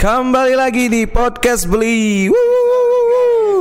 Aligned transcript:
Kembali 0.00 0.56
lagi 0.56 0.88
di 0.88 1.04
podcast 1.04 1.68
beli. 1.68 2.32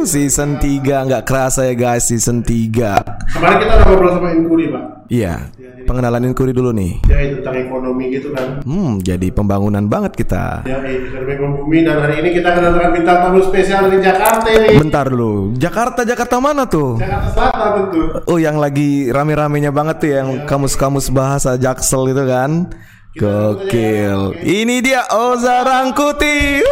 Season 0.07 0.55
3 0.55 0.80
nggak 1.12 1.27
kerasa 1.27 1.68
ya 1.68 1.75
guys 1.75 2.07
season 2.07 2.39
3 2.39 3.36
Kemarin 3.36 3.55
kita 3.59 3.73
udah 3.75 3.84
ngobrol 3.84 4.12
sama 4.16 4.31
Inkuri 4.31 4.71
pak. 4.71 4.84
Iya 5.12 5.52
Pengenalan 5.84 6.31
Inkuri 6.31 6.55
dulu 6.55 6.71
nih. 6.71 6.95
Ya 7.12 7.27
itu 7.27 7.44
tentang 7.44 7.59
ekonomi 7.59 8.16
gitu 8.16 8.31
kan. 8.31 8.63
Hmm 8.63 9.04
jadi 9.04 9.27
pembangunan 9.36 9.84
banget 9.91 10.16
kita. 10.16 10.63
Ya 10.63 10.80
ekonomi 10.80 11.36
membumi 11.44 11.84
dan 11.84 12.07
hari 12.07 12.23
ini 12.23 12.31
kita 12.31 12.55
kedatangan 12.55 12.91
bintang 12.95 13.17
tamu 13.20 13.44
spesial 13.44 13.91
dari 13.91 13.99
Jakarta 13.99 14.48
ini. 14.48 14.80
Bentar 14.80 15.05
dulu. 15.12 15.59
Jakarta 15.59 16.08
Jakarta 16.08 16.40
mana 16.40 16.63
tuh? 16.71 17.03
Jakarta 17.03 17.27
Selatan 17.35 17.70
tentu. 17.84 18.02
Oh 18.31 18.40
yang 18.40 18.55
lagi 18.63 19.12
rame-ramenya 19.12 19.76
banget 19.76 19.95
tuh 19.99 20.12
yang 20.16 20.27
kamus-kamus 20.48 21.12
bahasa 21.12 21.59
Jaksel 21.59 22.16
itu 22.16 22.23
kan 22.23 22.71
Gokil 23.20 24.40
Ini 24.40 24.80
dia 24.80 25.04
Oza 25.12 25.68
Rangkuti. 25.68 26.64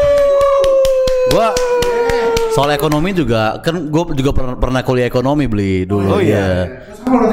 Gua 1.27 1.51
soal 2.55 2.71
ekonomi 2.71 3.11
juga 3.11 3.59
kan 3.59 3.91
gue 3.91 4.03
juga 4.15 4.31
pernah, 4.31 4.55
pernah 4.55 4.81
kuliah 4.81 5.11
ekonomi 5.11 5.45
beli 5.51 5.83
dulu. 5.83 6.17
Oh, 6.17 6.21
iya. 6.23 6.79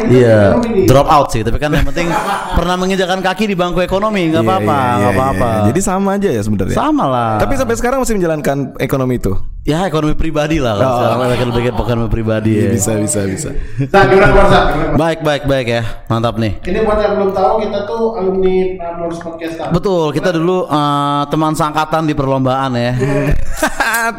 Iya, 0.06 0.54
nih. 0.62 0.86
drop 0.86 1.10
out 1.10 1.34
sih, 1.34 1.42
tapi 1.42 1.58
kan 1.58 1.66
yang 1.74 1.82
penting 1.90 2.06
pernah 2.54 2.78
menginjakan 2.78 3.18
kaki 3.18 3.50
di 3.50 3.58
bangku 3.58 3.82
ekonomi, 3.82 4.30
nggak 4.30 4.46
Iya, 4.46 4.50
apa-apa, 4.54 4.78
iya, 4.78 4.94
nggak 4.94 5.10
iya, 5.10 5.18
apa-apa. 5.18 5.48
iya. 5.50 5.66
Jadi 5.74 5.80
sama 5.82 6.10
aja 6.14 6.28
ya 6.30 6.42
sebenarnya 6.46 6.76
sama 6.78 7.04
lah. 7.10 7.32
Tapi 7.42 7.54
sampai 7.58 7.74
sekarang 7.74 7.98
masih 8.06 8.14
menjalankan 8.14 8.56
ekonomi 8.78 9.18
itu 9.18 9.34
ya 9.64 9.88
ekonomi 9.88 10.12
pribadi 10.12 10.60
lah, 10.60 10.76
kalau 10.76 10.84
Oh. 10.84 10.96
sekarang 11.00 11.18
lebih 11.48 11.72
ekonomi 11.72 12.08
pribadi 12.12 12.52
ya. 12.52 12.68
Bisa 12.68 13.00
bisa 13.00 13.24
bisa 13.24 13.48
Nah 13.88 14.02
gimana 14.04 14.28
keluar 14.28 14.48
Sa? 14.52 14.60
Gimana? 14.70 14.96
Baik, 15.00 15.18
baik, 15.24 15.42
baik 15.48 15.66
ya, 15.66 15.82
mantap 16.06 16.36
nih. 16.36 16.52
Ini 16.60 16.84
buat 16.84 17.00
yang 17.00 17.16
belum 17.16 17.30
tahu 17.32 17.52
kita 17.64 17.78
tuh 17.88 18.02
alumni 18.20 18.56
Prambors 18.76 19.18
Podcast 19.18 19.54
kan 19.56 19.68
Betul, 19.72 20.12
kita 20.12 20.30
dulu 20.30 20.68
eh, 20.68 21.22
teman 21.32 21.52
sangkatan 21.56 22.02
di 22.04 22.14
perlombaan 22.14 22.70
ya. 22.76 22.92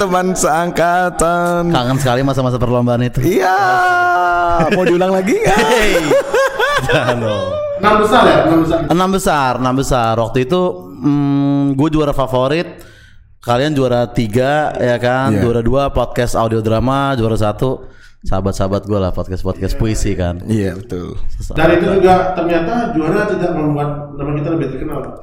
Teman 0.02 0.34
seangkatan 0.34 1.70
Kangen 1.70 1.98
sekali 2.02 2.26
masa-masa 2.26 2.58
perlombaan 2.58 3.06
itu. 3.06 3.22
Iya 3.22 3.54
Mau 4.74 4.82
diulang 4.82 5.14
lagi? 5.14 5.38
Hey. 5.46 6.02
Jangan 6.90 7.18
dong. 7.22 7.48
Enam 7.76 7.94
besar 8.02 8.22
ya? 8.26 8.38
Enam 8.50 8.59
besar 8.64 8.80
Enam 8.90 9.09
besar, 9.14 9.52
enam 9.62 9.76
besar. 9.78 10.14
Waktu 10.18 10.50
itu 10.50 10.62
hmm, 10.98 11.78
gue 11.78 11.90
juara 11.92 12.18
favorit. 12.18 12.82
Kalian 13.46 13.78
juara 13.78 14.10
tiga 14.10 14.74
ya 14.74 14.98
kan, 14.98 15.30
Iya. 15.38 15.46
juara 15.46 15.62
dua 15.62 15.94
podcast 15.94 16.34
audio 16.34 16.66
drama, 16.66 17.14
juara 17.14 17.38
satu 17.38 17.86
sahabat-sahabat 18.26 18.90
gue 18.90 18.98
lah 18.98 19.14
podcast 19.14 19.46
podcast 19.46 19.78
puisi 19.78 20.18
kan. 20.18 20.42
Iya 20.50 20.74
betul. 20.74 21.14
Dan 21.54 21.78
itu 21.78 22.02
juga 22.02 22.34
ternyata 22.34 22.90
juara 22.98 23.30
tidak 23.30 23.54
membuat 23.54 24.18
nama 24.18 24.34
kita 24.34 24.50
lebih 24.50 24.68
terkenal. 24.74 25.22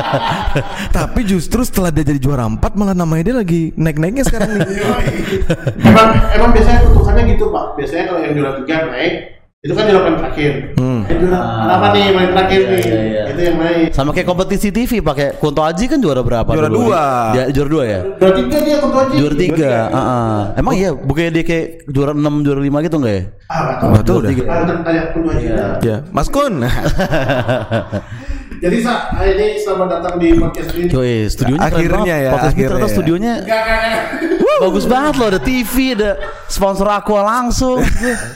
Tapi 0.96 1.20
justru 1.28 1.60
setelah 1.60 1.92
dia 1.92 2.00
jadi 2.00 2.16
juara 2.16 2.48
4 2.48 2.64
Malah 2.80 2.96
namanya 2.96 3.28
dia 3.28 3.36
lagi 3.36 3.76
naik-naiknya 3.76 4.24
sekarang 4.24 4.56
nih. 4.56 4.64
Emang 5.84 6.08
emang 6.32 6.50
biasanya 6.56 6.80
kutukannya 6.88 7.22
gitu 7.28 7.52
pak. 7.52 7.76
Biasanya 7.76 8.04
kalau 8.08 8.20
yang 8.24 8.32
juara 8.32 8.52
tiga 8.64 8.76
naik 8.88 9.12
itu 9.60 9.76
kan 9.76 9.84
paling 9.84 10.16
terakhir 10.16 10.52
Hmm. 10.72 11.04
yang 11.04 11.18
juara 11.20 11.40
apa 11.68 11.86
nih 11.92 12.02
paling 12.10 12.30
terakhir 12.32 12.60
nih 12.64 12.80
iya, 12.80 12.96
iya. 13.04 13.22
itu 13.28 13.40
yang 13.44 13.56
naik 13.60 13.88
Sama 13.92 14.10
kayak 14.10 14.24
kompetisi 14.24 14.68
TV 14.72 15.04
pakai 15.04 15.36
Kunto 15.36 15.60
Aji 15.60 15.84
kan 15.84 16.00
juara 16.00 16.24
berapa? 16.24 16.48
Juara 16.48 16.64
dulu? 16.66 16.88
dua. 16.88 17.04
Dia 17.30 17.44
juara 17.52 17.68
dua 17.68 17.84
ya. 17.84 18.00
juara 18.16 18.32
tiga 18.40 18.56
dia 18.58 18.76
konto 18.80 18.96
aja 18.98 19.12
Juara 19.12 19.36
tiga. 19.36 19.72
ah-ah. 19.90 20.40
Emang 20.56 20.74
iya, 20.74 20.96
bukannya 20.96 21.30
dia 21.30 21.44
kayak 21.44 21.66
juara 21.86 22.16
enam, 22.16 22.40
juara 22.40 22.56
lima 22.58 22.80
gitu 22.80 22.96
nggak 22.96 23.12
ya? 23.12 23.22
ah 23.44 23.60
nggak 23.60 23.76
tahu 23.76 23.88
Nggak 23.90 24.04
tahu 24.06 24.18
dah. 24.18 24.30
Ah, 24.48 24.58
ntar 24.64 24.76
tanya 24.80 25.02
konto 25.12 25.28
aja 25.28 25.40
Iya. 25.44 25.64
Ya 25.84 25.96
Mas 26.08 26.28
Kun 26.30 26.54
jadi 28.60 28.76
sa 28.78 29.08
hari 29.10 29.30
ini 29.34 29.46
selamat 29.56 29.88
datang 29.90 30.14
di 30.16 30.28
podcast 30.34 30.70
ini 30.72 30.86
Yoi, 30.86 31.16
studionya 31.26 31.60
keren 31.62 31.72
Akhirnya 31.72 31.96
banget. 31.96 32.12
ya, 32.20 32.30
Podcast 32.30 32.44
akhirnya 32.46 32.68
ternyata 32.68 32.84
ya. 32.84 32.92
studionya 32.92 33.34
Enggak, 33.40 33.60
enggak, 33.60 33.80
enggak. 33.80 34.04
bagus 34.60 34.84
banget 34.84 35.14
loh. 35.16 35.26
Ada 35.26 35.40
TV, 35.40 35.74
ada 35.90 36.10
sponsor 36.46 36.86
Aqua 36.86 37.20
langsung. 37.22 37.78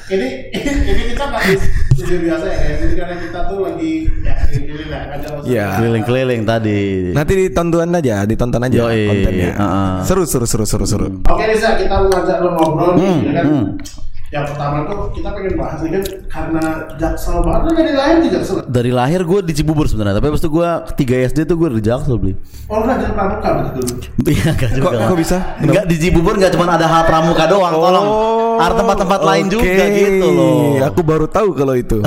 ini 0.09 0.29
ini 0.49 1.03
kita 1.13 1.25
di 1.29 1.55
studio 1.95 2.17
biasa 2.25 2.47
ya. 2.47 2.59
Jadi 2.81 2.95
karena 2.95 3.17
kita 3.21 3.41
tuh 3.45 3.59
lagi 3.61 3.93
ya 4.19 4.35
keliling 4.49 4.89
lah 4.89 5.01
ada 5.05 5.27
maksudnya. 5.29 5.53
Ya 5.53 5.67
Keliling-keliling 5.77 6.43
tadi. 6.43 6.81
Nanti 7.13 7.33
ditonton 7.39 7.91
aja 7.93 8.17
Ditonton 8.25 8.61
aja 8.63 8.77
Yoi, 8.81 9.01
kontennya 9.05 9.51
uh-uh. 9.55 9.93
Seru 10.03 10.25
seru 10.25 10.47
seru 10.49 10.65
seru 10.65 10.85
seru 10.85 11.07
Oke 11.23 11.45
Lisa, 11.47 11.77
kita 11.77 11.95
mau 11.95 12.09
ngajak 12.09 12.37
lo 12.41 12.51
ngobrol 12.55 12.91
nih, 12.95 13.05
Hmm, 13.05 13.21
ya 13.21 13.33
kan? 13.35 13.45
hmm. 13.45 13.65
Yang 14.35 14.51
pertama 14.51 14.83
tuh 14.85 15.15
kita 15.15 15.31
pengen 15.31 15.55
bahas 15.55 15.79
nih 15.79 15.91
kan 15.95 16.03
karena 16.27 16.63
jaksel 16.99 17.39
banget, 17.39 17.61
lo 17.63 17.71
dari 17.73 17.93
lahir 17.95 18.17
di 18.19 18.29
jaksel. 18.29 18.57
Dari 18.67 18.91
lahir 18.91 19.21
gue 19.23 19.41
di 19.41 19.53
Cibubur 19.55 19.87
sebenarnya, 19.87 20.19
tapi 20.19 20.27
habis 20.27 20.43
itu 20.43 20.51
gue 20.51 20.69
3 20.91 21.31
SD 21.31 21.39
tuh 21.47 21.55
gue 21.55 21.69
di 21.73 21.85
Jaksel 21.87 22.19
beli. 22.19 22.35
Oh, 22.67 22.77
lo 22.77 22.91
dari 22.91 23.07
pramuka 23.09 23.49
dulu. 23.71 23.95
Iya 24.27 24.49
enggak 24.51 24.71
juga. 24.75 24.87
Kok- 24.91 24.95
kok 25.07 25.19
bisa? 25.21 25.37
Enggak 25.57 25.85
di 25.87 25.97
Cibubur 25.97 26.35
enggak 26.35 26.51
cuma 26.51 26.67
ada 26.69 26.83
hal 26.85 27.03
pramuka 27.05 27.47
doang, 27.47 27.73
tolong. 27.73 28.07
Ada 28.55 28.75
tempat-tempat 28.77 29.21
lain 29.23 29.45
juga 29.47 29.63
Oh, 29.65 29.87
oke. 29.87 29.95
gitu 29.95 30.27
loh. 30.29 30.59
Aku 30.83 31.01
baru 31.01 31.27
tahu 31.27 31.49
kalau 31.55 31.75
itu 31.75 31.99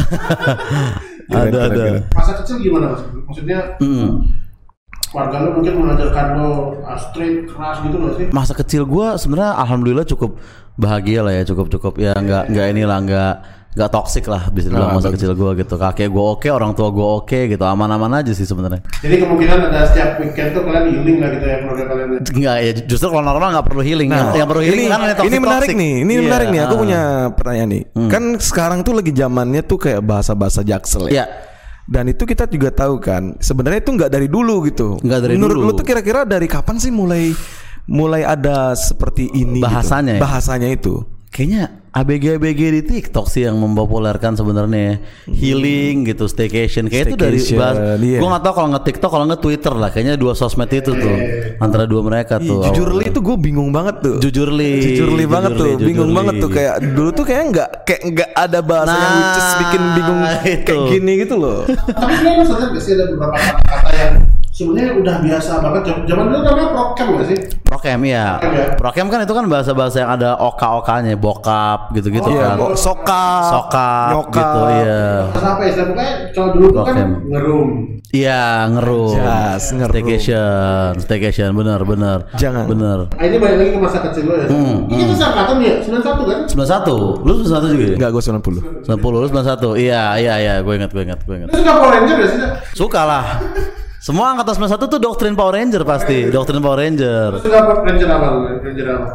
ada 1.29 1.59
ada. 1.63 1.83
Masa 2.11 2.31
kecil 2.39 2.59
gimana 2.61 2.91
mas? 2.91 3.01
Maksudnya 3.23 3.59
Hmm. 3.79 4.27
Keluarga 5.07 5.35
lo 5.39 5.49
mungkin 5.55 5.73
mengajarkan 5.79 6.25
lo 6.35 6.51
uh, 6.83 6.99
straight 6.99 7.47
keras 7.47 7.77
gitu 7.81 7.97
loh 7.97 8.11
sih? 8.15 8.27
Masa 8.29 8.53
kecil 8.53 8.83
gue 8.83 9.07
sebenarnya 9.15 9.55
alhamdulillah 9.55 10.05
cukup 10.05 10.35
bahagia 10.75 11.25
lah 11.25 11.33
ya, 11.33 11.43
cukup 11.47 11.71
cukup 11.71 11.97
ya 11.97 12.13
enggak 12.13 12.51
enggak 12.51 12.65
inilah 12.69 12.97
enggak 13.01 13.33
enggak 13.77 13.89
toksik 13.93 14.25
lah 14.25 14.49
bisa 14.49 14.73
dibilang 14.73 14.89
Ah, 14.89 14.97
masa 14.97 15.13
bagus. 15.13 15.21
kecil 15.21 15.31
gue 15.37 15.51
gitu. 15.61 15.73
Kakek 15.77 16.09
gue 16.09 16.23
oke, 16.33 16.49
orang 16.49 16.73
tua 16.73 16.89
gue 16.89 17.07
oke 17.21 17.39
gitu, 17.45 17.61
aman-aman 17.61 18.09
aja 18.19 18.33
sih 18.33 18.41
sebenarnya. 18.41 18.81
Jadi 19.05 19.15
kemungkinan 19.21 19.57
ada 19.69 19.85
setiap 19.85 20.17
weekend 20.17 20.57
tuh 20.57 20.65
kalian 20.65 20.85
healing 20.89 21.17
lah 21.21 21.29
gitu 21.29 21.45
ya 21.45 21.57
keluarga 21.61 21.83
kalian. 21.93 22.09
Enggak 22.25 22.55
ya, 22.57 22.71
justru 22.89 23.07
kalau 23.13 23.21
normal 23.21 23.47
enggak 23.53 23.65
perlu 23.69 23.81
healing. 23.85 24.09
Nah, 24.09 24.17
yang, 24.17 24.29
yang 24.33 24.47
perlu 24.49 24.63
healing 24.65 24.85
ini, 24.85 24.93
kan 24.93 25.01
yang 25.05 25.27
ini 25.29 25.37
menarik 25.37 25.69
nih, 25.71 25.93
ini 26.01 26.13
Iya, 26.17 26.21
menarik 26.25 26.47
nih. 26.49 26.61
Aku 26.65 26.73
ah. 26.73 26.79
punya 26.81 27.01
pertanyaan 27.37 27.69
nih. 27.69 27.83
Kan 28.09 28.23
sekarang 28.41 28.79
tuh 28.81 28.93
lagi 28.97 29.11
zamannya 29.13 29.61
tuh 29.61 29.77
kayak 29.77 30.01
bahasa-bahasa 30.01 30.65
jaksel 30.65 31.09
ya. 31.09 31.13
Iya. 31.13 31.25
Dan 31.87 32.11
itu 32.11 32.27
kita 32.27 32.51
juga 32.51 32.67
tahu 32.67 32.99
kan, 32.99 33.39
sebenarnya 33.39 33.79
itu 33.79 33.91
nggak 33.95 34.11
dari 34.11 34.27
dulu 34.27 34.67
gitu. 34.67 34.99
Nggak 34.99 35.19
dari 35.23 35.33
Menurut 35.39 35.55
dulu. 35.55 35.67
lu 35.71 35.77
tuh 35.79 35.87
kira-kira 35.87 36.27
dari 36.27 36.43
kapan 36.43 36.75
sih 36.83 36.91
mulai 36.91 37.31
mulai 37.87 38.27
ada 38.27 38.75
seperti 38.75 39.31
ini? 39.31 39.63
gitu? 39.63 39.71
Bahasanya 39.71 40.19
ya? 40.19 40.21
Bahasanya 40.21 40.67
itu. 40.67 41.07
Kayaknya 41.31 41.63
ABG-ABG 41.97 42.61
di 42.71 42.81
TikTok 42.83 43.25
sih 43.25 43.41
yang 43.41 43.57
mempopulerkan 43.57 44.33
sebenarnya 44.33 45.01
healing 45.25 46.05
gitu, 46.05 46.29
staycation. 46.29 46.85
Kayak 46.87 47.05
itu 47.09 47.17
dari 47.17 47.39
bahas. 47.55 47.75
iya. 47.97 48.19
Gue 48.21 48.29
nggak 48.29 48.43
tahu 48.43 48.53
kalau 48.53 48.67
nggak 48.69 48.85
TikTok, 48.85 49.09
kalau 49.09 49.25
nggak 49.25 49.41
Twitter 49.41 49.73
lah. 49.73 49.89
Kayaknya 49.89 50.15
dua 50.15 50.33
sosmed 50.33 50.69
itu 50.69 50.91
tuh 50.91 51.15
antara 51.57 51.83
dua 51.83 52.01
mereka 52.01 52.37
tuh. 52.37 52.61
jujur 52.69 52.93
li 52.93 53.09
itu 53.09 53.19
gue 53.19 53.35
bingung 53.35 53.69
banget 53.71 53.95
tuh. 53.99 54.15
Jujur 54.19 54.49
li, 54.49 54.73
Jujur 54.83 55.09
li 55.11 55.25
banget 55.25 55.51
tuh, 55.55 55.73
li, 55.73 55.83
bingung 55.83 56.13
banget 56.13 56.37
tuh 56.37 56.49
kayak 56.49 56.75
dulu 56.93 57.09
tuh 57.11 57.25
kayak 57.25 57.43
nggak 57.49 57.69
kayak 57.81 58.01
nggak 58.13 58.29
ada 58.31 58.59
bahasa 58.61 58.93
yang 58.93 59.05
Nah, 59.07 59.17
which 59.17 59.39
is 59.39 59.51
bikin 59.57 59.81
bingung 59.95 60.19
kayak 60.21 60.59
itu. 60.61 60.77
gini 60.91 61.11
gitu 61.23 61.35
loh. 61.35 61.59
Tapi 61.65 62.13
kalian 62.15 62.45
sadar 62.45 62.67
gak 62.69 62.81
sih 62.83 62.93
ada 62.93 63.05
beberapa 63.09 63.35
kata-kata 63.35 63.89
yang 63.95 64.13
sebenarnya 64.57 64.91
udah 64.97 65.15
biasa 65.21 65.51
banget. 65.61 65.81
Zaman- 66.09 66.27
dulu 66.27 66.39
namanya 66.41 66.69
prokem 66.73 67.07
gak 67.13 67.25
sih? 67.29 67.37
Prokem 67.61 67.99
ya. 68.03 68.25
Prokem 68.33 68.51
ya? 68.51 68.65
Prokem 68.73 69.05
kan 69.07 69.19
itu 69.21 69.33
kan 69.35 69.45
bahasa-bahasa 69.45 69.97
yang 70.01 70.11
ada 70.11 70.29
oka-okanya, 70.35 71.13
bokap 71.13 71.93
gitu-gitu 71.93 72.25
Iya, 72.27 72.41
kan. 72.43 72.55
kok 72.57 72.73
sokap, 72.73 73.43
Sokap 73.45 74.09
nyokap. 74.09 74.33
gitu 74.33 74.61
iya. 74.73 75.05
Bahasa 75.29 75.47
apa 75.47 75.61
ya? 75.61 75.73
Pokoknya 75.77 76.11
kalau 76.33 76.49
dulu 76.51 76.67
tuh 76.73 76.83
kan 76.83 76.95
ngerum. 77.23 77.69
Iya, 78.07 78.43
ngerum. 78.71 79.13
Jas, 79.13 79.63
ngerum. 79.69 79.93
Staycation, 79.93 80.91
staycation 80.97 81.49
bener 81.53 81.79
bener. 81.83 82.17
Jangan. 82.33 82.65
Bener. 82.65 82.99
Nah, 83.13 83.23
ini 83.23 83.37
balik 83.37 83.57
lagi 83.59 83.71
ke 83.71 83.79
masa 83.79 83.99
kecil 84.01 84.23
lo 84.25 84.33
ya. 84.33 84.47
Hmm, 84.47 84.87
Ini 84.87 85.01
kita 85.03 85.13
seangkatan 85.13 85.55
ya, 85.59 85.73
91 85.83 86.23
kan? 86.25 86.39
91. 86.47 87.21
Lu 87.21 87.31
91 87.37 87.69
juga 87.69 87.83
ya? 87.83 87.95
Enggak 87.99 88.09
gue 88.09 88.23
90. 88.23 88.61
90 88.87 89.17
lu 89.19 89.27
91. 89.27 89.75
Iya, 89.77 90.01
iya, 90.17 90.33
iya, 90.39 90.53
gue 90.63 90.73
ingat, 90.73 90.89
gue 90.89 91.03
ingat, 91.03 91.19
gue 91.21 91.35
ingat. 91.35 91.47
Lu 91.51 91.59
suka 91.59 91.71
Power 91.75 91.91
Ranger 91.93 92.15
gak 92.17 92.29
sih? 92.31 92.39
Suka 92.73 93.01
lah. 93.03 93.25
Semua 93.97 94.29
angkatan 94.37 94.69
91 94.69 94.93
tuh 94.93 94.99
doktrin 95.01 95.33
Power 95.33 95.57
Ranger 95.57 95.81
pasti, 95.81 96.29
doktrin 96.29 96.61
Power 96.61 96.77
Ranger. 96.77 97.41
Suka 97.41 97.59
Power 97.65 97.81
Ranger 97.81 98.09
apa 98.13 98.27
lu? 98.29 98.39
Ranger 98.61 98.87
apa? 98.93 99.07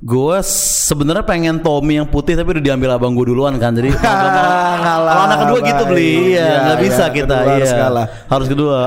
Gue 0.00 0.40
sebenarnya 0.88 1.20
pengen 1.28 1.60
Tommy 1.60 2.00
yang 2.00 2.08
putih 2.08 2.32
tapi 2.32 2.56
udah 2.56 2.64
diambil 2.64 2.96
abang 2.96 3.12
gue 3.12 3.28
duluan 3.28 3.60
kan. 3.60 3.76
Jadi 3.76 3.92
kalau 4.88 5.12
anak 5.28 5.44
kedua 5.44 5.58
gitu 5.60 5.82
beli, 5.84 6.32
iya, 6.32 6.72
nggak 6.72 6.78
iya, 6.80 6.84
bisa 6.88 7.04
kita, 7.12 7.36
kedua 7.36 7.52
iya. 7.60 7.76
harus. 7.84 8.08
Harus 8.32 8.46
kedua. 8.48 8.78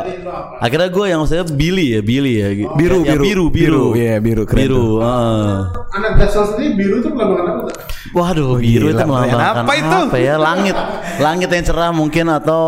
Akhirnya 0.58 0.90
gue 0.90 1.06
yang 1.06 1.22
maksudnya 1.22 1.46
Billy 1.54 1.86
ya, 1.94 2.02
Billy 2.02 2.34
ya. 2.42 2.50
Biru, 2.74 3.06
Yang 3.06 3.22
biru, 3.22 3.22
biru, 3.22 3.46
biru. 3.54 3.86
Iya, 3.94 4.16
biru, 4.26 4.42
keren 4.50 4.62
biru. 4.66 4.86
heeh. 5.06 5.54
Anak 5.94 6.12
Jaksel 6.18 6.44
sendiri 6.50 6.74
biru 6.82 6.96
tuh 7.06 7.14
melambangkan 7.14 7.46
apa? 7.46 7.62
Waduh, 8.18 8.58
biru 8.58 8.90
gila, 8.90 8.98
itu 8.98 9.04
melambangkan 9.06 9.54
apa 9.54 9.74
itu? 9.78 9.98
apa 10.10 10.18
ya? 10.18 10.34
Langit, 10.42 10.76
langit 11.30 11.50
yang 11.54 11.62
cerah 11.70 11.92
mungkin 11.94 12.26
atau 12.34 12.64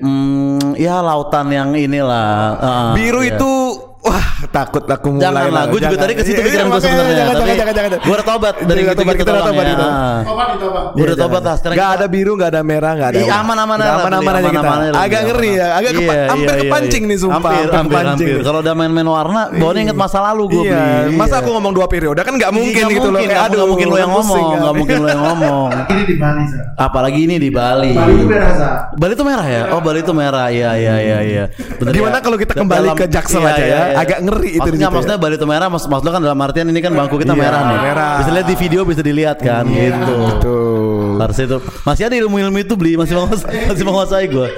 hmm, 0.00 0.80
ya 0.80 1.04
lautan 1.04 1.52
yang 1.52 1.70
inilah. 1.76 2.56
heeh, 2.56 2.86
Biru 2.96 3.20
iya. 3.22 3.36
itu 3.36 3.52
wah 4.00 4.28
takut 4.48 4.82
aku 4.82 5.08
mulai. 5.10 5.24
Jangan 5.26 5.44
lah, 5.50 5.64
gue 5.66 5.80
juga 5.80 5.96
tadi 5.98 6.12
ke 6.12 6.22
situ 6.22 6.32
Iya, 6.34 6.46
pikiran 6.46 6.64
iya, 6.64 6.72
gue 6.72 6.80
sebenarnya. 6.80 7.12
Jangan, 7.12 7.30
Tapi 7.30 7.40
jangan, 7.50 7.56
jangan, 7.70 7.74
jangan. 7.90 8.00
gue 8.00 8.14
udah 8.14 8.26
tobat 8.26 8.54
dari 8.56 8.80
Kita 8.80 8.80
gitu 8.80 8.96
tobat, 8.96 9.12
gitu 9.12 9.20
kita 9.20 9.30
tolong 9.30 9.46
tobat, 9.46 9.60
ya. 9.60 9.70
kita. 9.70 9.86
Tobat 10.20 10.46
nih 10.46 10.58
tobat. 10.58 10.84
Gue 10.90 11.04
udah 11.04 11.18
tobat 11.18 11.42
lah 11.42 11.54
sekarang. 11.54 11.76
Gak 11.76 11.90
ada 11.90 12.06
biru, 12.06 12.32
gak 12.34 12.50
ada 12.50 12.62
merah, 12.62 12.92
gak 12.94 13.08
ada. 13.10 13.18
Iya, 13.18 13.26
warna. 13.26 13.40
aman-aman 13.42 13.76
Udah 13.76 13.90
aja 13.90 14.50
kita. 14.50 14.68
Agak 14.96 15.20
ngeri 15.26 15.50
ya, 15.52 15.66
agak 15.74 15.90
Iya, 15.90 15.98
hampir 16.26 16.48
iya, 16.48 16.56
iya, 16.56 16.62
kepancing 16.62 17.02
iya. 17.02 17.10
nih 17.10 17.18
sumpah. 17.18 17.52
Hampir, 17.70 18.00
hampir. 18.00 18.36
Kalau 18.40 18.58
udah 18.60 18.74
main-main 18.74 19.08
warna, 19.08 19.42
bawahnya 19.50 19.80
inget 19.84 19.98
masa 19.98 20.18
lalu 20.22 20.42
gue 20.48 20.62
Iya, 20.64 20.80
beli. 21.06 21.16
masa 21.16 21.34
Iya. 21.34 21.42
aku 21.42 21.48
ngomong 21.50 21.72
dua 21.72 21.86
periode 21.86 22.20
kan 22.20 22.34
nggak 22.34 22.52
mungkin 22.52 22.82
gitu 22.88 23.06
loh. 23.06 23.12
mungkin, 23.12 23.28
Kayak 23.28 23.48
nggak- 23.50 23.68
mungkin 23.68 23.86
lo 23.86 23.96
yang 23.98 24.12
ngomong, 24.12 24.44
nggak 24.56 24.74
mungkin 24.74 24.96
lo 24.96 25.08
yang 25.08 25.22
ngomong. 25.22 25.68
Ini 25.90 26.02
di 26.06 26.16
Bali 26.16 26.44
Sa. 26.46 26.58
Apalagi 26.80 27.18
ini 27.20 27.36
di 27.36 27.50
Bali. 27.50 27.92
Bali 27.92 28.12
itu 28.14 28.26
merah 28.26 28.52
Sa. 28.54 28.68
Bali 28.94 29.12
itu 29.12 29.24
merah 29.24 29.46
ya? 29.46 29.62
Oh 29.70 29.80
Bali 29.80 29.98
itu 30.00 30.12
merah, 30.12 30.46
iya 30.48 30.70
iya 30.74 30.94
iya 30.96 31.18
iya. 31.20 31.44
Bener 31.76 31.92
Gimana 31.92 32.18
ya? 32.18 32.22
kalau 32.22 32.36
kita 32.36 32.52
kembali 32.54 32.88
ke 32.94 33.04
Jaksel 33.06 33.42
aja 33.42 33.64
ya? 33.64 33.80
Agak 33.96 34.18
ngeri 34.30 34.50
itu 34.54 34.62
Maksudnya, 34.62 34.86
ya. 34.86 34.94
maksudnya 34.94 35.18
Bali 35.18 35.34
itu 35.34 35.44
merah, 35.44 35.66
mas, 35.66 35.84
maksudnya 35.84 36.12
kan 36.14 36.22
dalam 36.22 36.38
artian 36.38 36.66
ini 36.70 36.78
kan 36.78 36.94
bangku 36.94 37.18
kita 37.18 37.34
Iya, 37.34 37.42
merah 37.42 37.60
nih. 37.66 37.78
merah. 37.82 38.14
Bisa 38.22 38.30
lihat 38.30 38.46
di 38.46 38.56
video, 38.56 38.80
bisa 38.86 39.02
dilihat 39.02 39.38
kan, 39.42 39.66
gitu. 39.66 40.14
Tuh. 40.38 41.18
Harus 41.18 41.36
itu 41.36 41.58
masih 41.82 42.02
ada 42.06 42.16
ilmu-ilmu 42.16 42.56
itu 42.56 42.74
beli 42.78 42.94
masih 42.94 43.12
menguasai, 43.12 43.68
masih 43.68 43.84
menguasai 43.84 44.24
gue. 44.26 44.48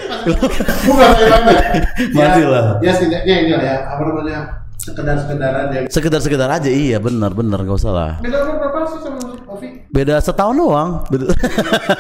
Bukan. 0.86 1.10
Masih 2.14 2.44
lah. 2.46 2.78
Ya 2.78 2.92
setidaknya 2.92 3.34
ini 3.40 3.50
lah 3.52 3.64
ya, 3.64 3.76
apa 3.90 4.02
namanya? 4.04 4.38
Sekedar-sekedar 4.82 5.52
aja. 5.56 5.78
Sekedar-sekedar 5.86 6.48
aja 6.50 6.66
iya 6.66 6.98
benar 6.98 7.30
benar 7.30 7.62
gak 7.62 7.76
usah 7.76 7.90
lah. 7.90 8.12
Beda 8.18 8.42
umur 8.42 8.56
berapa 8.58 8.78
sih 8.84 8.98
sama 8.98 9.18
Ovi? 9.46 9.68
Beda 9.88 10.18
setahun 10.18 10.54
doang. 10.54 10.90
Beda, 11.06 11.24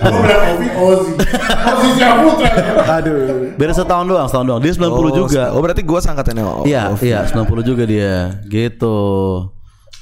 Oh, 0.02 0.18
Ovi? 0.50 0.66
Ozi. 0.74 1.12
Ozi 1.46 1.88
Syaputra. 1.94 2.50
Aduh. 2.92 3.54
beda 3.54 3.72
setahun 3.72 4.04
doang, 4.04 4.26
setahun 4.26 4.46
doang. 4.48 4.60
Dia 4.60 4.72
90 4.72 5.14
juga. 5.16 5.42
Oh 5.50 5.60
berarti 5.60 5.82
gua 5.82 6.00
sangkatannya. 6.00 6.42
Oh, 6.42 6.64
Iya, 6.64 6.90
oh. 6.90 6.98
iya 6.98 7.22
90 7.22 7.38
juga 7.62 7.84
dia. 7.84 8.42
Gitu. 8.44 8.96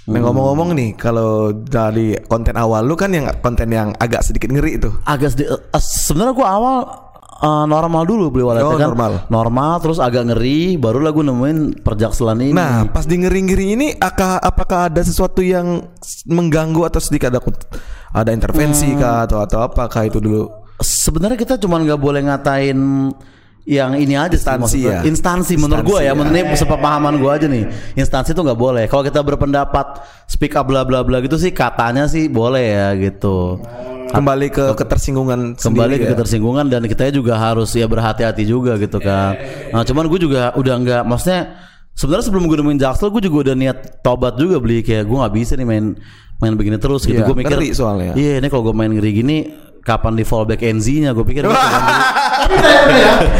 Nah, 0.06 0.18
ngomong-ngomong 0.18 0.72
nih, 0.72 0.90
kalau 0.96 1.52
dari 1.52 2.18
konten 2.24 2.56
awal 2.56 2.82
lu 2.82 2.96
kan 2.96 3.12
yang 3.12 3.28
konten 3.38 3.68
yang 3.68 3.92
agak 3.94 4.24
sedikit 4.24 4.48
ngeri 4.48 4.74
itu. 4.74 4.90
agak 5.04 5.30
sedikit 5.30 5.60
eh, 5.60 5.78
sebenarnya 5.78 6.32
gua 6.32 6.48
awal 6.50 6.76
eh, 7.40 7.64
normal 7.66 8.02
dulu 8.04 8.28
beli 8.28 8.44
walletnya 8.44 8.68
Oh, 8.68 8.76
kan 8.76 8.88
normal. 8.88 9.12
normal 9.26 9.72
terus 9.80 9.98
agak 9.98 10.28
ngeri 10.28 10.76
baru 10.76 11.00
lah 11.00 11.10
gue 11.10 11.24
nemuin 11.24 11.58
perjakselan 11.80 12.38
ini 12.40 12.52
Nah, 12.52 12.84
pas 12.86 13.04
di 13.04 13.16
ngeri-ngeri 13.16 13.66
ini 13.74 13.86
apakah 13.94 14.36
apakah 14.36 14.80
ada 14.86 15.00
sesuatu 15.00 15.40
yang 15.40 15.80
mengganggu 16.24 16.84
atau 16.84 17.00
sedikit 17.00 17.32
ada 17.32 17.40
ada 18.10 18.30
intervensi 18.30 18.90
Hmm. 18.90 18.98
kah 18.98 19.16
atau 19.24 19.38
atau 19.40 19.58
apakah 19.60 20.04
itu 20.04 20.18
dulu? 20.18 20.48
sebenarnya 20.80 21.36
kita 21.36 21.54
cuman 21.56 21.84
nggak 21.84 22.00
boleh 22.00 22.24
ngatain 22.24 23.12
yang 23.68 23.92
ini 23.94 24.16
aja 24.16 24.32
Instansi 24.32 24.78
ya? 24.82 25.04
instansi 25.04 25.54
menurut 25.60 25.84
gue 25.84 26.00
ya, 26.02 26.16
menurut 26.16 26.32
ini 26.32 26.56
sepemahaman 26.56 27.20
gue 27.20 27.30
aja 27.30 27.46
nih 27.46 27.64
instansi 27.94 28.32
tuh 28.32 28.42
nggak 28.42 28.58
boleh 28.58 28.84
kalau 28.88 29.04
kita 29.04 29.20
berpendapat 29.20 30.00
speak 30.26 30.56
up 30.56 30.64
bla 30.66 30.82
bla 30.82 31.04
bla 31.04 31.20
gitu 31.20 31.36
sih 31.36 31.52
katanya 31.52 32.08
sih 32.08 32.26
boleh 32.26 32.64
ya 32.64 32.88
gitu 32.96 33.60
Kembali 34.10 34.50
ke 34.50 34.74
ketersinggungan 34.74 35.54
kembali 35.54 35.94
ke 36.02 36.06
ya? 36.06 36.10
ketersinggungan 36.18 36.66
dan 36.66 36.82
kita 36.90 37.14
juga 37.14 37.38
harus 37.38 37.70
ya 37.78 37.86
berhati-hati 37.86 38.42
juga 38.42 38.74
gitu 38.74 38.98
kan. 38.98 39.38
Nah, 39.70 39.86
cuman 39.86 40.10
gue 40.10 40.26
juga 40.26 40.50
udah 40.58 40.74
nggak 40.82 41.02
maksudnya 41.06 41.54
sebenarnya 41.94 42.26
sebelum 42.26 42.50
gue 42.50 42.58
nemuin 42.58 42.78
Jaksel 42.82 43.14
gue 43.14 43.22
juga 43.30 43.50
udah 43.50 43.54
niat 43.54 43.78
tobat 44.02 44.34
juga 44.34 44.58
beli 44.58 44.82
kayak 44.82 45.06
gue 45.06 45.14
nggak 45.14 45.34
bisa 45.38 45.54
nih 45.54 45.66
main 45.66 45.94
main 46.42 46.54
begini 46.58 46.82
terus 46.82 47.06
gitu. 47.06 47.22
Iya, 47.22 47.28
gue 47.28 47.36
mikir 47.38 47.58
soalnya. 47.70 48.12
Iya, 48.18 48.42
ini 48.42 48.48
kalau 48.50 48.66
gue 48.66 48.74
main 48.74 48.90
ngeri 48.90 49.10
gini 49.14 49.36
kapan 49.80 50.12
di 50.16 50.24
fallback 50.24 50.60
NZ-nya 50.60 51.16
gue 51.16 51.24
pikir 51.24 51.48
gitu 51.48 51.56
kan. 51.56 51.82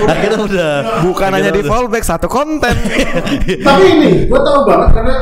Akhirnya 0.09 0.41
udah 0.41 0.73
Bukan 1.05 1.31
hanya 1.33 1.51
di 1.53 1.63
fallback 1.65 2.05
satu 2.05 2.27
konten. 2.27 2.73
Tapi 3.67 3.85
ini, 3.85 4.11
gue 4.29 4.41
tau 4.41 4.65
banget 4.65 4.91
karena 4.97 5.17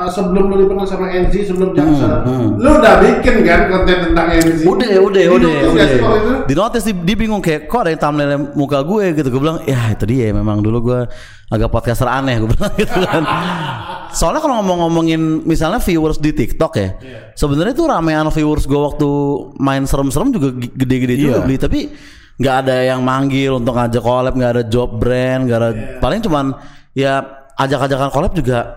uh, 0.00 0.10
sebelum 0.10 0.48
lu 0.48 0.56
dikenal 0.64 0.86
sama 0.88 1.12
NZ, 1.12 1.34
sebelum 1.52 1.76
Jaksel, 1.76 2.12
lu 2.56 2.70
udah 2.80 2.94
bikin 3.04 3.44
kan 3.44 3.68
konten 3.68 3.96
tentang 4.10 4.26
NZ. 4.32 4.64
Udah, 4.64 4.88
udah, 5.04 5.22
Di 5.22 5.28
udah, 5.28 5.52
notice 5.52 5.94
udah. 6.00 6.44
Di 6.48 6.54
notice 6.56 6.84
dia, 6.88 6.96
dia 6.96 7.16
bingung 7.16 7.42
kayak 7.44 7.68
kok 7.68 7.84
ada 7.84 7.90
yang 7.92 8.00
thumbnail 8.00 8.40
muka 8.56 8.80
gue 8.80 9.04
gitu. 9.12 9.28
Gue 9.28 9.40
bilang, 9.42 9.58
ya 9.68 9.92
itu 9.92 10.04
dia 10.08 10.32
memang 10.32 10.64
dulu 10.64 10.78
gue 10.92 11.00
agak 11.50 11.68
podcaster 11.68 12.08
aneh 12.08 12.40
gue 12.40 12.48
bilang 12.48 12.72
gitu 12.80 12.98
kan. 13.04 13.22
Soalnya 14.12 14.40
kalau 14.40 14.60
ngomong-ngomongin 14.60 15.20
misalnya 15.42 15.78
viewers 15.78 16.18
di 16.18 16.30
TikTok 16.30 16.72
ya, 16.74 16.88
sebenarnya 17.32 17.72
tuh 17.72 17.86
ramean 17.86 18.26
viewers 18.28 18.64
gue 18.64 18.76
waktu 18.76 19.08
main 19.56 19.84
serem-serem 19.84 20.30
juga 20.30 20.48
gede-gede 20.52 21.14
juga 21.16 21.34
Iya. 21.38 21.42
beli, 21.42 21.56
tapi 21.56 21.80
nggak 22.36 22.54
ada 22.64 22.76
yang 22.82 23.00
manggil 23.00 23.56
untuk 23.56 23.76
ngajak 23.76 24.00
collab, 24.00 24.32
nggak 24.32 24.52
ada 24.56 24.62
job 24.64 24.96
brand, 24.96 25.44
nggak 25.44 25.58
ada 25.58 25.70
paling 25.98 26.20
cuman 26.20 26.56
ya 26.92 27.20
ajak-ajakan 27.56 28.10
collab 28.10 28.32
juga 28.32 28.76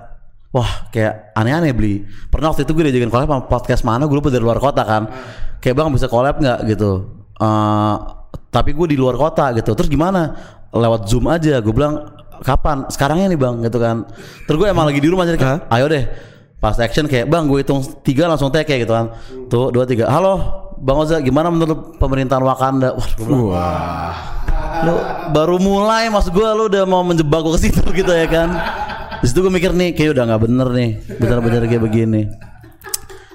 Wah 0.54 0.86
kayak 0.94 1.34
aneh-aneh 1.34 1.74
beli. 1.74 2.06
Pernah 2.30 2.54
waktu 2.54 2.62
itu 2.62 2.78
gue 2.78 2.86
diajakin 2.86 3.10
collab 3.10 3.26
sama 3.26 3.42
podcast 3.50 3.82
mana 3.82 4.06
Gue 4.06 4.22
lupa 4.22 4.30
dari 4.30 4.46
luar 4.46 4.62
kota 4.62 4.86
kan. 4.86 5.10
Kayak 5.58 5.82
bang 5.82 5.90
bisa 5.90 6.06
collab 6.06 6.38
nggak? 6.38 6.70
gitu. 6.70 7.10
Eh, 7.42 7.96
Tapi 8.54 8.70
gue 8.78 8.86
di 8.86 8.94
luar 8.94 9.18
kota 9.18 9.50
gitu. 9.58 9.74
Terus 9.74 9.90
gimana? 9.90 10.30
Lewat 10.70 11.10
zoom 11.10 11.26
aja 11.26 11.58
Gue 11.58 11.74
bilang 11.74 12.06
Kapan? 12.42 12.90
Sekarangnya 12.90 13.30
nih 13.30 13.40
bang 13.40 13.56
gitu 13.62 13.78
kan. 13.78 14.10
Terus 14.50 14.58
gue 14.58 14.68
emang 14.72 14.90
lagi 14.90 14.98
di 14.98 15.10
rumah 15.12 15.30
jadi 15.30 15.38
kayak 15.38 15.60
Ayo 15.70 15.86
deh 15.86 16.06
Pas 16.58 16.80
action 16.80 17.06
kayak 17.12 17.28
Bang 17.28 17.52
gue 17.52 17.60
hitung 17.60 17.84
tiga 18.02 18.32
langsung 18.32 18.50
kayak 18.50 18.88
gitu 18.88 18.94
kan. 18.96 19.12
Tuh 19.52 19.70
dua 19.70 19.84
tiga. 19.84 20.08
Halo 20.08 20.64
Bang 20.80 21.04
Oza 21.04 21.20
gimana 21.20 21.52
menurut 21.52 22.00
pemerintahan 22.00 22.42
Wakanda? 22.42 22.96
Wah 22.96 23.08
gue 23.14 23.26
bilang 23.28 23.52
lu 24.84 24.96
baru 25.32 25.56
mulai 25.64 26.12
maksud 26.12 26.36
gue 26.36 26.44
lu 26.44 26.68
udah 26.68 26.84
mau 26.84 27.04
menjebak 27.08 27.40
gue 27.46 27.56
ke 27.56 27.70
situ 27.70 27.84
gitu 28.00 28.12
ya 28.12 28.28
kan. 28.32 28.50
Di 29.20 29.32
situ 29.32 29.40
gue 29.44 29.52
mikir 29.52 29.72
nih 29.76 29.96
kayak 29.96 30.16
udah 30.16 30.24
nggak 30.34 30.42
bener 30.44 30.68
nih 30.72 30.90
bener-bener 31.20 31.62
kayak 31.68 31.84
begini 31.84 32.28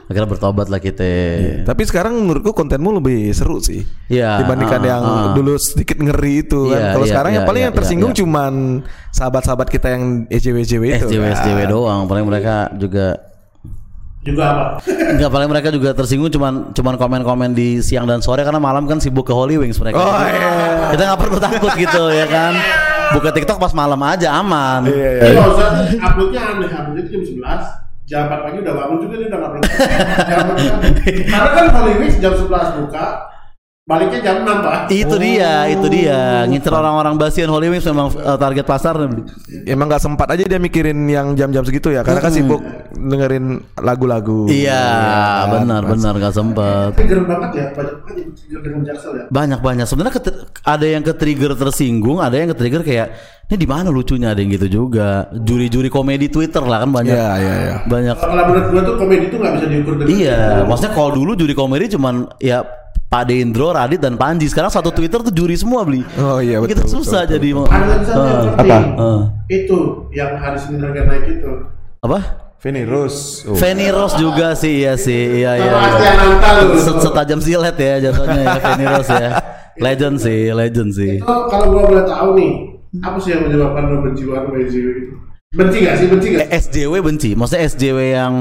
akhirnya 0.08 0.28
bertobat 0.28 0.72
lah 0.72 0.80
kita 0.80 1.04
Tapi 1.68 1.82
sekarang 1.84 2.16
menurutku 2.16 2.56
kontenmu 2.56 2.96
lebih 2.96 3.28
seru 3.36 3.60
sih. 3.60 3.84
Iya, 4.08 4.40
Dibandingkan 4.40 4.80
ah, 4.80 4.88
yang 4.88 5.02
ah. 5.04 5.32
dulu 5.36 5.60
sedikit 5.60 6.00
ngeri 6.00 6.48
itu 6.48 6.72
Iya, 6.72 6.72
kan. 6.72 6.88
Kalau 6.96 7.04
iya, 7.04 7.12
sekarang 7.12 7.32
yang 7.36 7.44
iya, 7.44 7.50
paling 7.52 7.60
iya, 7.60 7.66
yang 7.68 7.76
tersinggung 7.76 8.12
iya. 8.16 8.18
cuman 8.24 8.52
sahabat-sahabat 9.12 9.68
kita 9.68 9.88
yang 9.92 10.24
SJW-SJW 10.32 10.84
itu. 10.96 11.06
SJW 11.12 11.58
kan. 11.60 11.68
Doang 11.68 12.00
paling 12.08 12.24
mereka 12.24 12.72
juga 12.80 13.20
Juga 14.18 14.44
apa? 14.50 14.64
Enggak 15.14 15.30
paling 15.30 15.48
mereka 15.48 15.68
juga 15.70 15.90
tersinggung 15.94 16.28
cuman 16.28 16.74
cuman 16.74 16.94
komen-komen 16.98 17.54
di 17.54 17.78
siang 17.80 18.04
dan 18.04 18.18
sore 18.18 18.42
karena 18.42 18.58
malam 18.58 18.84
kan 18.84 18.98
sibuk 18.98 19.24
ke 19.24 19.32
Holy 19.32 19.56
Wings 19.56 19.78
mereka. 19.78 20.02
Oh, 20.02 20.10
iya. 20.26 20.90
Kita 20.92 21.02
nggak 21.04 21.20
perlu 21.22 21.38
takut 21.38 21.72
gitu 21.78 22.02
ya 22.12 22.26
kan. 22.26 22.52
Buka 23.14 23.30
TikTok 23.32 23.56
pas 23.56 23.72
malam 23.72 23.96
aja 24.04 24.36
aman. 24.36 24.84
Iya, 24.90 25.32
iya. 25.32 25.40
Usah 25.48 25.68
uploadnya 25.96 26.40
aneh, 26.44 26.68
uploadnya 26.68 27.04
jam 27.08 27.22
11 27.24 27.87
Jam 28.08 28.24
4 28.24 28.40
pagi 28.40 28.56
udah 28.64 28.72
bangun 28.74 28.98
juga 29.04 29.14
dia 29.20 29.28
udah 29.28 29.38
nggak 29.38 29.50
perlu 29.52 29.62
Jam 30.24 30.38
4 30.48 31.28
Karena 31.28 31.48
kan 31.52 31.66
Holy 31.76 31.94
Week 32.00 32.14
jam 32.16 32.32
11 32.32 32.80
buka 32.80 33.06
Baliknya 33.88 34.20
jam 34.20 34.44
6 34.44 34.68
pak 34.68 34.92
Itu 34.92 35.16
dia, 35.16 35.64
itu 35.72 35.88
dia. 35.88 36.44
Ngincer 36.44 36.68
orang-orang 36.76 37.16
basian 37.16 37.48
Holy 37.48 37.72
Wings 37.72 37.88
memang 37.88 38.12
eh, 38.12 38.36
target 38.36 38.68
pasar. 38.68 39.00
Emang 39.64 39.88
nggak 39.88 40.04
sempat 40.04 40.28
aja 40.28 40.44
dia 40.44 40.60
mikirin 40.60 41.08
yang 41.08 41.32
jam-jam 41.32 41.64
segitu 41.64 41.88
ya, 41.88 42.04
karena 42.04 42.20
kan 42.20 42.28
sibuk 42.28 42.60
dengerin 42.92 43.64
lagu-lagu. 43.80 44.44
Iya, 44.44 44.84
benar 45.48 45.88
benar 45.88 46.12
nggak 46.20 46.34
sempet. 46.36 47.00
Trigger 47.00 47.24
banget 47.24 47.50
ya, 47.56 47.66
banyak 47.72 47.96
banget 48.04 48.16
yang 48.20 48.30
trigger 48.36 48.60
dengan 48.60 48.80
Jaksel 48.84 49.12
ya 49.16 49.24
Banyak 49.32 49.60
banyak. 49.64 49.86
Sebenarnya 49.88 50.20
ada 50.68 50.86
yang 50.86 51.00
ke 51.00 51.12
trigger 51.16 51.52
tersinggung, 51.56 52.20
ada 52.20 52.36
yang 52.36 52.52
ke 52.52 52.56
trigger 52.60 52.84
kayak 52.84 53.08
ini 53.48 53.56
di 53.56 53.64
mana 53.64 53.88
lucunya 53.88 54.36
ada 54.36 54.44
yang 54.44 54.52
gitu 54.52 54.68
juga. 54.68 55.32
Juri-juri 55.32 55.88
komedi 55.88 56.28
Twitter 56.28 56.60
lah 56.60 56.84
kan 56.84 56.92
banyak. 56.92 57.16
Iya, 57.16 57.30
iya, 57.40 57.54
iya. 57.56 57.74
Banyak. 57.88 58.16
Kalau 58.20 58.36
menurut 58.36 58.66
gue 58.68 58.82
tuh 58.84 58.94
komedi 59.00 59.24
tuh 59.32 59.38
nggak 59.40 59.52
bisa 59.56 59.66
diukur 59.72 59.94
dengan 59.96 60.12
Iya, 60.12 60.40
maksudnya 60.68 60.92
kalau 60.92 61.10
dulu 61.16 61.32
juri 61.32 61.56
komedi 61.56 61.88
cuman 61.96 62.28
ya 62.36 62.60
Pak 63.08 63.24
Dendro, 63.24 63.72
Radit 63.72 63.96
dan 63.98 64.14
Panji. 64.14 64.44
Sekarang 64.46 64.68
satu 64.68 64.92
Twitter 64.92 65.16
tuh 65.18 65.32
juri 65.32 65.56
semua 65.56 65.80
beli. 65.80 66.04
Oh 66.16 66.38
iya, 66.38 66.60
Kita 66.60 66.84
betul, 66.84 67.00
susah 67.00 67.24
betul, 67.24 67.32
jadi 67.34 67.48
satu 68.04 68.20
yang 68.20 68.44
Eh, 68.44 68.52
penting 68.52 68.84
Eh, 69.00 69.20
Itu 69.64 69.78
yang 70.12 70.30
hari 70.36 70.58
Senin 70.60 70.84
harga 70.84 71.02
naik 71.04 71.24
itu 71.30 71.50
apa? 71.98 72.18
Feni 72.58 72.82
Rose. 72.82 73.46
Oh. 73.46 73.54
Fanny 73.54 73.86
Rose 73.88 74.18
juga 74.18 74.50
sih, 74.52 74.82
iya 74.82 74.98
sih, 74.98 75.40
iya 75.40 75.56
iya. 75.56 75.72
Iya. 75.72 76.74
Set- 76.76 77.00
Setajam 77.00 77.38
silet 77.38 77.74
ya 77.74 77.94
jatuhnya 78.02 78.40
ya 78.44 78.58
Fanny 78.58 78.84
Rose 78.84 79.08
ya. 79.10 79.30
Legend 79.86 80.16
sih, 80.18 80.40
legend 80.50 80.90
sih. 80.90 81.22
Itu 81.22 81.36
kalau 81.46 81.70
gue 81.70 81.82
boleh 81.86 82.02
tahu 82.02 82.34
nih 82.34 82.50
Apa 82.98 83.14
sih 83.16 83.30
yang 83.30 83.46
menyebabkan 83.46 83.84
lo 83.84 83.96
benci 84.02 84.26
banget 84.26 84.42
sama 84.42 84.58
SJW 84.58 84.88
itu? 84.90 85.14
Benci 85.54 85.76
gak 85.80 85.94
sih? 85.96 86.06
Benci 86.10 86.26
gak? 86.34 86.40
Eh, 86.42 86.48
SJW 86.58 86.94
benci, 86.98 87.30
maksudnya 87.32 87.62
SJW 87.64 87.98
yang 88.10 88.34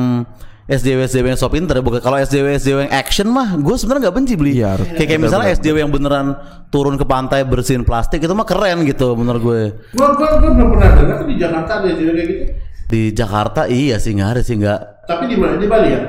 SJW 0.68 1.08
SJW 1.08 1.26
yang 1.32 1.40
so 1.40 1.48
pinter 1.48 1.80
ya 1.80 1.84
bukan 1.84 2.04
kalau 2.04 2.20
SJW 2.20 2.60
SJW 2.60 2.78
yang 2.86 2.94
action 2.94 3.28
mah 3.28 3.56
gue 3.56 3.76
sebenarnya 3.80 4.12
nggak 4.12 4.16
benci 4.20 4.34
beli 4.36 4.52
Iya, 4.60 4.76
kayak, 4.76 5.08
kayak 5.08 5.22
misalnya 5.24 5.48
SJW 5.56 5.76
yang 5.80 5.92
beneran 5.92 6.36
turun 6.68 7.00
ke 7.00 7.08
pantai 7.08 7.48
bersihin 7.48 7.88
plastik 7.88 8.20
itu 8.20 8.34
mah 8.36 8.44
keren 8.44 8.84
gitu 8.84 9.16
menurut 9.16 9.40
gue 9.40 9.62
Gue 9.96 10.08
gue 10.12 10.28
gue 10.28 10.52
belum 10.52 10.70
pernah 10.76 10.90
dengar 10.92 11.16
tuh 11.24 11.28
di 11.32 11.36
Jakarta 11.40 11.72
ada 11.80 11.88
SJW 11.88 12.10
kayak 12.12 12.28
gitu 12.28 12.44
di 12.88 13.02
Jakarta 13.12 13.62
iya 13.68 13.96
sih 13.96 14.12
nggak 14.12 14.30
ada 14.32 14.42
sih 14.44 14.56
nggak 14.56 14.80
Tapi 15.08 15.24
di 15.28 15.36
mana? 15.40 15.56
Di 15.56 15.68
Bali 15.72 15.88
ya? 15.88 16.02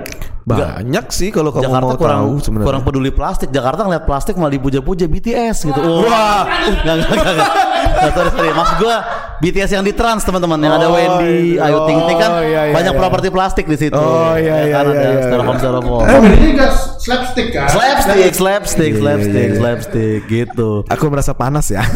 Banyak 0.42 1.06
sih 1.12 1.28
kalau 1.28 1.54
kamu 1.54 1.62
Jakarta 1.68 1.86
mau 1.86 1.98
kurang 2.00 2.22
tahu 2.24 2.32
sebenarnya. 2.40 2.66
kurang 2.66 2.82
peduli 2.82 3.10
plastik. 3.12 3.52
Jakarta 3.52 3.84
ngeliat 3.84 4.08
plastik 4.08 4.34
malah 4.40 4.56
dipuja-puja 4.56 5.04
BTS 5.04 5.68
gitu. 5.68 5.78
Wah, 6.08 6.48
nggak 6.82 6.94
nggak 6.98 7.14
nggak. 7.14 7.34
nggak. 7.36 7.50
Nggak, 7.94 8.12
sorry 8.16 8.30
sorry. 8.32 8.50
Maksud 8.56 8.76
gua 8.80 8.96
BTS 9.38 9.70
yang 9.70 9.84
di 9.86 9.94
Trans 9.94 10.26
teman-teman 10.26 10.58
yang 10.58 10.74
ada 10.74 10.86
Oh, 10.90 10.94
Wendy, 10.98 11.54
iya. 11.54 11.70
Ayu 11.70 11.78
Ting 11.86 12.00
Ting 12.04 12.18
kan 12.18 12.30
Oh, 12.34 12.42
iya, 12.42 12.62
iya, 12.68 12.74
banyak 12.74 12.94
iya. 12.94 13.00
properti 13.00 13.28
plastik 13.30 13.64
di 13.64 13.76
situ. 13.78 13.94
Oh, 13.94 14.34
iya, 14.34 14.66
Ya 14.66 14.74
kan 14.74 14.84
iya, 14.84 14.90
ada 14.90 14.90
iya, 14.90 15.10
iya. 15.14 15.22
styrofoam 15.24 15.56
styrofoam. 15.56 16.02
Oh, 16.02 16.20
ini 16.26 16.46
juga 16.52 16.66
slapstick 16.98 17.48
kan? 17.54 17.66
Slapstick, 17.70 18.32
slapstick, 18.34 18.92
Iya, 18.92 19.00
slapstick, 19.00 19.34
iya, 19.38 19.46
iya. 19.54 19.58
slapstick 19.58 20.20
gitu. 20.26 20.70
Aku 20.90 21.04
merasa 21.06 21.32
panas 21.32 21.70
ya. 21.70 21.86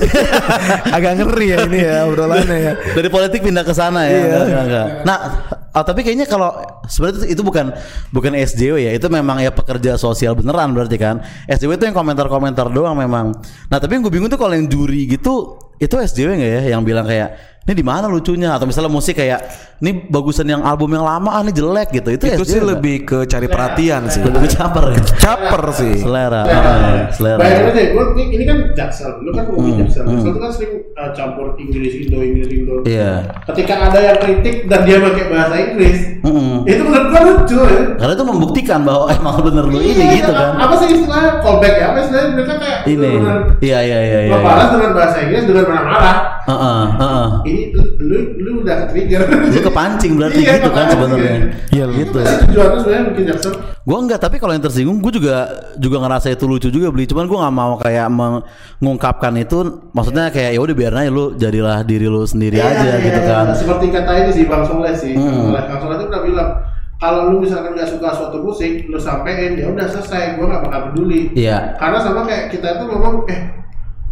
Agak 0.96 1.18
ngeri 1.18 1.46
ya 1.50 1.58
ini 1.66 1.78
ya 1.82 2.06
obrolannya 2.06 2.58
ya. 2.58 2.72
Dari 2.94 3.08
politik 3.10 3.42
pindah 3.42 3.66
ke 3.66 3.74
sana 3.74 4.06
ya. 4.06 4.14
Iya. 4.14 4.38
Enggak, 4.46 4.62
enggak. 4.64 4.86
Nah, 5.02 5.18
ah, 5.74 5.82
tapi 5.82 6.00
kayaknya 6.06 6.30
kalau 6.30 6.50
sebenarnya 6.88 7.28
itu, 7.30 7.42
bukan 7.44 7.74
bukan 8.10 8.32
SJW 8.32 8.88
ya, 8.88 8.92
itu 8.96 9.06
memang 9.12 9.38
ya 9.42 9.50
pekerja 9.52 10.00
sosial 10.00 10.34
beneran 10.38 10.72
berarti 10.72 10.96
kan. 10.96 11.20
SJW 11.46 11.76
itu 11.76 11.84
yang 11.90 11.96
komentar-komentar 11.96 12.70
doang 12.70 12.96
memang. 12.96 13.36
Nah, 13.68 13.78
tapi 13.78 13.98
yang 13.98 14.02
gue 14.06 14.12
bingung 14.12 14.30
tuh 14.30 14.40
kalau 14.40 14.56
yang 14.56 14.66
juri 14.66 15.06
gitu 15.06 15.58
itu 15.82 15.94
SJW 15.98 16.38
nggak 16.38 16.52
ya 16.62 16.62
yang 16.78 16.86
bilang 16.86 17.02
kayak 17.02 17.51
ini 17.62 17.72
di 17.72 17.84
mana 17.84 18.06
lucunya 18.06 18.50
atau 18.52 18.66
misalnya 18.66 18.90
musik 18.90 19.14
kayak 19.14 19.38
ini 19.78 20.02
bagusan 20.04 20.42
yang 20.44 20.62
album 20.62 20.90
yang 20.92 21.02
lama 21.02 21.30
ah 21.32 21.42
ini 21.42 21.50
jelek 21.50 21.90
gitu 21.92 22.10
itu, 22.10 22.24
Itu 22.28 22.42
sih 22.44 22.58
lebih 22.58 23.02
ke 23.02 23.22
cari 23.24 23.46
perhatian 23.46 24.06
sih. 24.06 24.18
lebih 24.18 24.46
ke 24.46 24.50
caper 24.52 24.84
ya 24.90 25.02
Caper 25.16 25.62
sih. 25.72 25.94
selera 25.98 26.42
Nah, 26.42 26.54
ah, 26.54 26.98
selera 27.08 27.38
Bayangin 27.38 27.66
aja, 27.68 27.82
gua, 27.90 28.04
ini, 28.12 28.24
ini 28.32 28.44
kan 28.44 28.58
jaksel, 28.72 29.10
lu 29.20 29.30
kan 29.30 29.42
Hmm, 29.42 29.50
ngomongin 29.52 29.74
jaksel. 29.82 30.02
Jaksel 30.04 30.26
itu 30.28 30.38
kan 30.38 30.50
sering 30.50 30.72
uh, 30.92 31.10
campur 31.12 31.46
Inggris 31.56 31.92
Indo, 31.96 32.18
Inggris 32.18 32.48
Indo. 32.48 32.74
iya 32.82 33.26
Ketika 33.46 33.74
ada 33.84 33.98
yang 34.00 34.18
kritik 34.18 34.56
dan 34.66 34.80
dia 34.82 34.98
pakai 34.98 35.24
bahasa 35.28 35.54
Inggris, 35.56 35.98
Mm-mm. 36.20 36.62
itu 36.64 36.82
menurut 36.82 37.06
gua 37.08 37.22
lucu 37.24 37.58
ya. 37.60 37.82
karena 37.94 38.12
itu 38.12 38.24
membuktikan 38.24 38.80
bahwa 38.82 39.06
emang 39.08 39.34
bener 39.40 39.64
lu 39.66 39.78
ini 39.78 39.98
Iya, 40.00 40.14
gitu 40.16 40.32
kan 40.32 40.50
Apa 40.56 40.74
sih 40.76 40.88
istilahnya 40.92 41.30
callback 41.38 41.74
ya? 41.74 41.84
Apa 41.90 41.98
istilahnya 42.00 42.28
mereka 42.32 42.54
kayak 42.56 42.78
ini 42.84 43.10
iya 43.60 43.78
iya 43.80 43.98
iya 44.00 44.20
iya 44.24 44.30
ngebalas 44.32 44.68
dengan 44.72 44.90
bahasa 44.92 45.16
Inggris 45.20 45.42
dengan 45.44 45.64
marah-marah. 45.64 46.16
Heeh, 46.42 46.82
heeh. 46.98 47.28
Ini 47.46 47.62
lu, 47.70 47.84
lu, 48.02 48.18
lu 48.42 48.50
udah 48.66 48.86
ke-trigger. 48.86 49.20
Lu 49.30 49.60
kepancing 49.62 50.12
berarti 50.18 50.40
Iya, 50.42 50.58
gitu 50.58 50.70
kan 50.74 50.84
sebenarnya. 50.90 51.36
Iya, 51.70 51.84
gitu. 51.94 52.18
Itu 52.18 52.34
tujuannya 52.50 52.78
sebenarnya 52.82 53.04
bikin 53.14 53.24
jaksel. 53.30 53.52
Gua 53.82 53.98
enggak, 53.98 54.18
tapi 54.22 54.36
kalau 54.42 54.52
yang 54.54 54.62
tersinggung 54.62 54.98
gua 54.98 55.12
juga 55.14 55.36
juga 55.78 55.96
ngerasa 56.02 56.34
itu 56.34 56.44
lucu 56.46 56.68
juga 56.70 56.90
beli. 56.90 57.06
Cuman 57.06 57.30
gua 57.30 57.38
nggak 57.46 57.54
mau 57.54 57.72
kayak 57.78 58.08
mengungkapkan 58.10 59.34
itu 59.38 59.58
maksudnya 59.90 60.30
kayak 60.30 60.50
ya 60.54 60.60
udah 60.62 60.74
biarin 60.74 60.98
aja 61.06 61.10
lu 61.10 61.24
jadilah 61.34 61.78
diri 61.82 62.06
lu 62.06 62.22
sendiri 62.26 62.58
Iya, 62.58 62.66
aja 62.70 62.86
iya, 62.90 62.96
gitu 63.02 63.20
iya. 63.22 63.30
kan. 63.30 63.44
Seperti 63.54 63.86
kata 63.94 64.10
ini 64.26 64.30
sih 64.34 64.44
Bang 64.50 64.64
Soleh 64.66 64.94
sih. 64.94 65.14
Hmm. 65.14 65.26
Bang 65.26 65.38
Soleh, 65.46 65.62
Bang 65.66 65.78
Soleh 65.82 65.96
itu 65.98 66.06
pernah 66.10 66.22
bilang 66.26 66.50
kalau 66.98 67.20
lu 67.34 67.36
misalkan 67.42 67.74
nggak 67.74 67.90
suka 67.90 68.08
suatu 68.14 68.38
musik, 68.42 68.86
lu 68.86 68.98
sampein 68.98 69.58
ya 69.58 69.66
udah 69.70 69.86
selesai, 69.90 70.38
gua 70.38 70.46
nggak 70.50 70.62
bakal 70.66 70.80
peduli. 70.90 71.30
Iya. 71.34 71.74
Karena 71.78 71.98
sama 71.98 72.22
kayak 72.26 72.50
kita 72.50 72.78
itu 72.78 72.84
ngomong, 72.86 73.26
eh 73.30 73.61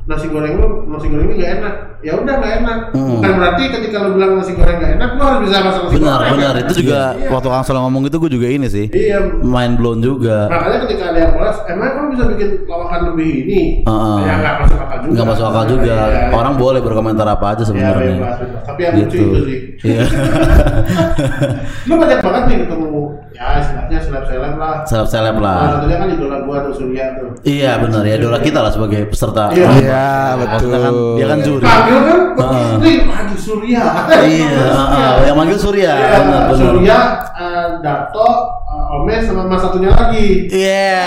nasi 0.06 0.26
goreng 0.26 0.54
lu, 0.56 0.68
nasi 0.88 1.06
goreng 1.06 1.26
ini 1.28 1.36
gak 1.38 1.52
enak. 1.58 1.74
Ya 2.00 2.16
udah 2.16 2.32
nggak 2.32 2.52
enak. 2.60 2.78
Hmm. 2.96 3.08
Bukan 3.12 3.32
berarti 3.36 3.62
ketika 3.68 3.96
lu 4.00 4.16
bilang 4.16 4.32
nasi 4.34 4.52
goreng 4.52 4.76
gak 4.76 4.92
enak, 4.96 5.08
lu 5.12 5.22
harus 5.22 5.40
bisa 5.44 5.56
masak 5.60 5.80
nasi 5.84 5.94
Benar, 5.96 6.16
goreng. 6.18 6.32
benar. 6.34 6.54
Itu 6.58 6.72
juga 6.76 7.00
Iya. 7.12 7.28
waktu 7.28 7.48
Kang 7.48 7.64
Soleh 7.64 7.80
ngomong 7.80 8.02
itu 8.04 8.16
gua 8.16 8.30
juga 8.30 8.48
ini 8.48 8.66
sih. 8.66 8.86
Iya. 8.88 9.18
Mind 9.38 9.74
blown 9.76 10.00
juga. 10.00 10.48
Makanya 10.48 10.78
ketika 10.88 11.02
ada 11.06 11.18
yang 11.20 11.32
protes, 11.32 11.58
emang 11.66 11.88
kamu 11.92 12.06
bisa 12.10 12.24
bikin 12.26 12.48
lawakan 12.64 13.00
lebih 13.12 13.28
ini? 13.44 13.60
Heeh. 13.84 14.18
Ya 14.20 14.34
nggak 14.36 14.54
masuk 14.58 14.78
akal 14.80 14.98
juga. 14.98 15.12
Nggak 15.12 15.26
masuk 15.28 15.44
akal 15.46 15.64
juga. 15.68 15.94
Iya, 15.94 16.08
iya. 16.10 16.32
Orang 16.32 16.54
boleh 16.56 16.80
berkomentar 16.80 17.26
apa 17.26 17.46
aja 17.52 17.62
Ya, 17.62 17.66
sebenarnya. 17.66 18.14
bebas, 18.16 18.36
bebas. 18.40 18.62
Tapi 18.64 18.80
yang 18.80 18.94
lucu 18.96 19.06
Gitu. 19.12 19.24
itu 19.28 19.40
sih. 19.44 19.58
Iya. 19.84 20.02
lu 21.88 21.94
banyak 21.96 22.18
banget 22.20 22.42
nih 22.46 22.56
ketemu 22.64 22.86
ya 23.30 23.46
istilahnya 23.58 23.98
seleb 23.98 24.24
seleb 24.24 24.54
lah 24.54 24.74
Seleb-seleb 24.82 25.34
Salah 25.34 25.54
lah. 25.56 25.70
satunya 25.76 25.96
kan 25.96 26.08
idola 26.08 26.36
gua 26.42 26.56
tuh 26.62 26.74
Surya 26.74 27.04
tuh 27.14 27.28
Iya 27.42 27.72
benar 27.78 28.02
ya 28.02 28.14
idola 28.16 28.38
kita 28.38 28.58
lah 28.58 28.70
sebagai 28.70 29.00
peserta. 29.06 29.44
Iya. 29.50 29.68
Iya, 29.72 30.08
kan 30.36 30.36
betul. 30.60 31.16
dia 31.16 31.26
kan 31.26 31.38
juri. 31.40 31.64
panggil 31.64 31.98
kan 32.00 32.20
Heeh. 32.36 32.70
ini 32.76 32.92
aduh 33.06 33.38
Surya 33.38 33.82
Iya, 34.20 34.64
heeh. 34.68 35.12
yang 35.24 35.36
manggil 35.36 35.58
Surya, 35.58 35.92
Iya, 35.92 36.18
benar 36.20 36.42
benar. 36.46 36.56
Surya 36.58 36.98
eh, 37.34 37.66
Dato 37.80 38.30
eh, 38.66 38.94
Omes 38.94 39.22
sama 39.22 39.42
mas 39.44 39.60
satunya 39.60 39.90
lagi 39.90 40.26
Iya. 40.46 41.06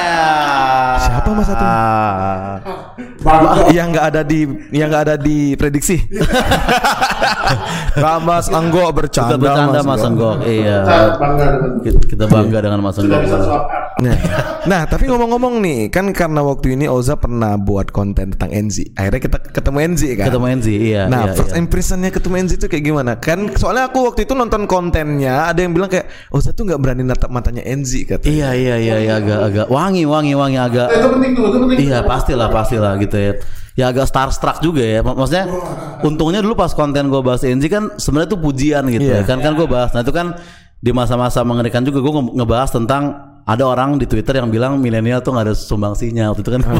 Siapa 1.00 1.30
mas 1.30 1.46
satu? 1.46 1.70
Yang 3.72 3.88
nggak 3.94 4.06
ada 4.14 4.22
di 4.22 4.40
yang 4.72 4.88
nggak 4.90 5.04
ada 5.10 5.16
di 5.18 5.56
prediksi. 5.58 5.98
Ramas 7.94 8.50
Anggo 8.50 8.90
bercanda, 8.90 9.38
Kita 9.38 9.42
bercanda 9.42 9.80
Mas 9.86 10.02
Enggok. 10.02 10.36
Iya. 10.46 10.78
saya 10.86 11.08
bangga 11.18 11.46
dengan 11.54 11.72
Kita, 11.84 12.00
kita 12.10 12.26
bangga 12.26 12.58
dengan 12.66 12.80
Mas 12.82 12.98
Nah, 13.96 14.18
nah, 14.64 14.82
tapi 14.84 15.06
ngomong-ngomong 15.06 15.60
nih, 15.60 15.80
kan 15.88 16.10
karena 16.10 16.42
waktu 16.42 16.74
ini 16.74 16.86
Oza 16.86 17.14
pernah 17.14 17.54
buat 17.56 17.88
konten 17.88 18.34
tentang 18.34 18.50
NZ. 18.50 18.94
Akhirnya 18.94 19.22
kita 19.22 19.38
ketemu 19.52 19.78
NZ 19.88 20.02
kan. 20.16 20.26
Ketemu 20.28 20.46
Enzi, 20.50 20.74
iya. 20.84 21.06
Nah, 21.06 21.22
iya, 21.24 21.34
first 21.34 21.52
iya. 21.52 21.60
impressionnya 21.60 22.10
ketemu 22.10 22.36
NZ 22.42 22.52
itu 22.56 22.68
kayak 22.68 22.84
gimana? 22.84 23.12
Kan 23.16 23.54
soalnya 23.54 23.88
aku 23.88 24.02
waktu 24.04 24.26
itu 24.26 24.34
nonton 24.34 24.66
kontennya, 24.66 25.46
ada 25.46 25.60
yang 25.60 25.72
bilang 25.72 25.88
kayak 25.88 26.10
Oza 26.30 26.52
tuh 26.52 26.66
nggak 26.66 26.80
berani 26.80 27.04
natap 27.04 27.30
matanya 27.30 27.62
NZ 27.62 27.92
kata. 28.08 28.26
Iya 28.26 28.50
iya 28.52 28.76
iya 28.78 28.96
iya 29.00 29.14
agak 29.16 29.40
agak 29.44 29.68
wangi 29.68 30.04
wangi 30.04 30.34
wangi 30.34 30.58
agak 30.58 30.90
itu 30.90 31.08
penting 31.10 31.32
tuh 31.32 31.44
itu 31.46 31.58
penting 31.60 31.78
Iya 31.84 31.98
pastilah 32.02 32.48
pastilah 32.50 32.94
gitu 32.98 33.14
ya. 33.16 33.32
Ya 33.74 33.86
agak 33.88 34.06
starstruck 34.06 34.58
juga 34.60 34.82
ya. 34.82 35.02
Mak- 35.02 35.16
Maksudnya 35.16 35.46
untungnya 36.02 36.40
dulu 36.40 36.54
pas 36.56 36.72
konten 36.72 37.08
gue 37.08 37.22
bahas 37.22 37.42
Enzi 37.42 37.68
kan 37.68 37.94
sebenarnya 37.96 38.30
tuh 38.30 38.40
pujian 38.40 38.84
gitu 38.88 39.06
Iya. 39.06 39.22
ya. 39.22 39.26
Kan 39.26 39.38
kan 39.38 39.54
gue 39.54 39.66
bahas. 39.66 39.92
Nah 39.92 40.02
itu 40.02 40.10
kan 40.10 40.38
di 40.78 40.92
masa-masa 40.92 41.42
mengerikan 41.42 41.82
juga 41.82 41.98
gue 42.00 42.12
nge- 42.12 42.34
ngebahas 42.36 42.70
tentang 42.70 43.04
ada 43.44 43.64
orang 43.66 43.96
di 43.96 44.06
Twitter 44.06 44.36
yang 44.36 44.48
bilang 44.48 44.78
milenial 44.78 45.20
tuh 45.20 45.32
nggak 45.32 45.46
ada 45.46 45.54
sumbangsinya 45.54 46.32
waktu 46.32 46.42
itu 46.42 46.52
kan. 46.52 46.62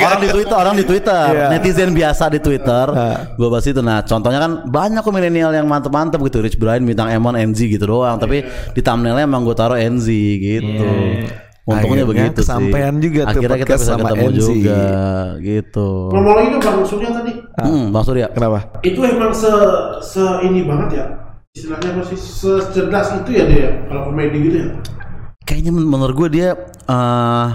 orang 0.00 0.18
di 0.18 0.28
Twitter, 0.30 0.56
orang 0.56 0.74
di 0.74 0.84
Twitter, 0.84 1.24
Iya. 1.28 1.46
netizen 1.50 1.90
biasa 1.92 2.24
di 2.28 2.38
Twitter. 2.38 2.86
Gue 3.34 3.48
bahas 3.48 3.64
itu. 3.64 3.80
Nah, 3.80 4.00
contohnya 4.02 4.38
kan 4.38 4.52
banyak 4.64 5.00
kok 5.00 5.12
milenial 5.12 5.50
yang 5.50 5.66
mantep-mantep 5.66 6.18
gitu. 6.22 6.40
Rich 6.40 6.56
Brian 6.56 6.82
bintang 6.82 7.08
Emon 7.08 7.34
NZ 7.34 7.68
gitu 7.68 7.84
doang. 7.84 8.16
Tapi 8.16 8.44
di 8.46 8.80
thumbnailnya 8.80 9.24
emang 9.24 9.42
gue 9.42 9.52
taruh 9.52 9.76
NZ 9.76 10.08
gitu. 10.38 10.88
Untungnya 11.68 12.00
Akhirnya 12.00 12.04
begitu 12.08 12.40
kesampean 12.40 12.92
sih. 12.94 13.02
juga 13.02 13.20
tuh 13.20 13.28
Akhirnya 13.30 13.44
kita 13.44 13.60
podcast 13.60 13.76
bisa 13.78 13.92
sama 13.92 14.08
ketemu 14.08 14.24
NZ. 14.24 14.38
juga 14.40 14.80
gitu. 15.38 15.88
ngomong 16.08 16.38
itu 16.40 16.56
Bang 16.58 16.80
Surya 16.82 17.08
tadi 17.12 17.32
Hmm, 17.58 17.84
Bang 17.92 18.04
Surya. 18.08 18.26
Kenapa? 18.32 18.58
itu 18.80 19.00
emang 19.04 19.32
se 19.36 19.52
se 20.00 20.24
ini 20.42 20.64
banget 20.64 20.88
ya 20.96 21.04
istilahnya 21.54 21.88
apa 21.96 22.02
sih? 22.06 22.18
Secerdas 22.18 23.08
itu 23.24 23.30
ya 23.32 23.44
dia 23.48 23.68
kalau 23.88 24.12
komedi 24.12 24.38
gitu 24.44 24.56
ya? 24.58 24.68
Kayaknya 25.44 25.72
men- 25.72 25.88
menurut 25.88 26.14
gue 26.16 26.28
dia 26.30 26.48
eh 26.84 27.48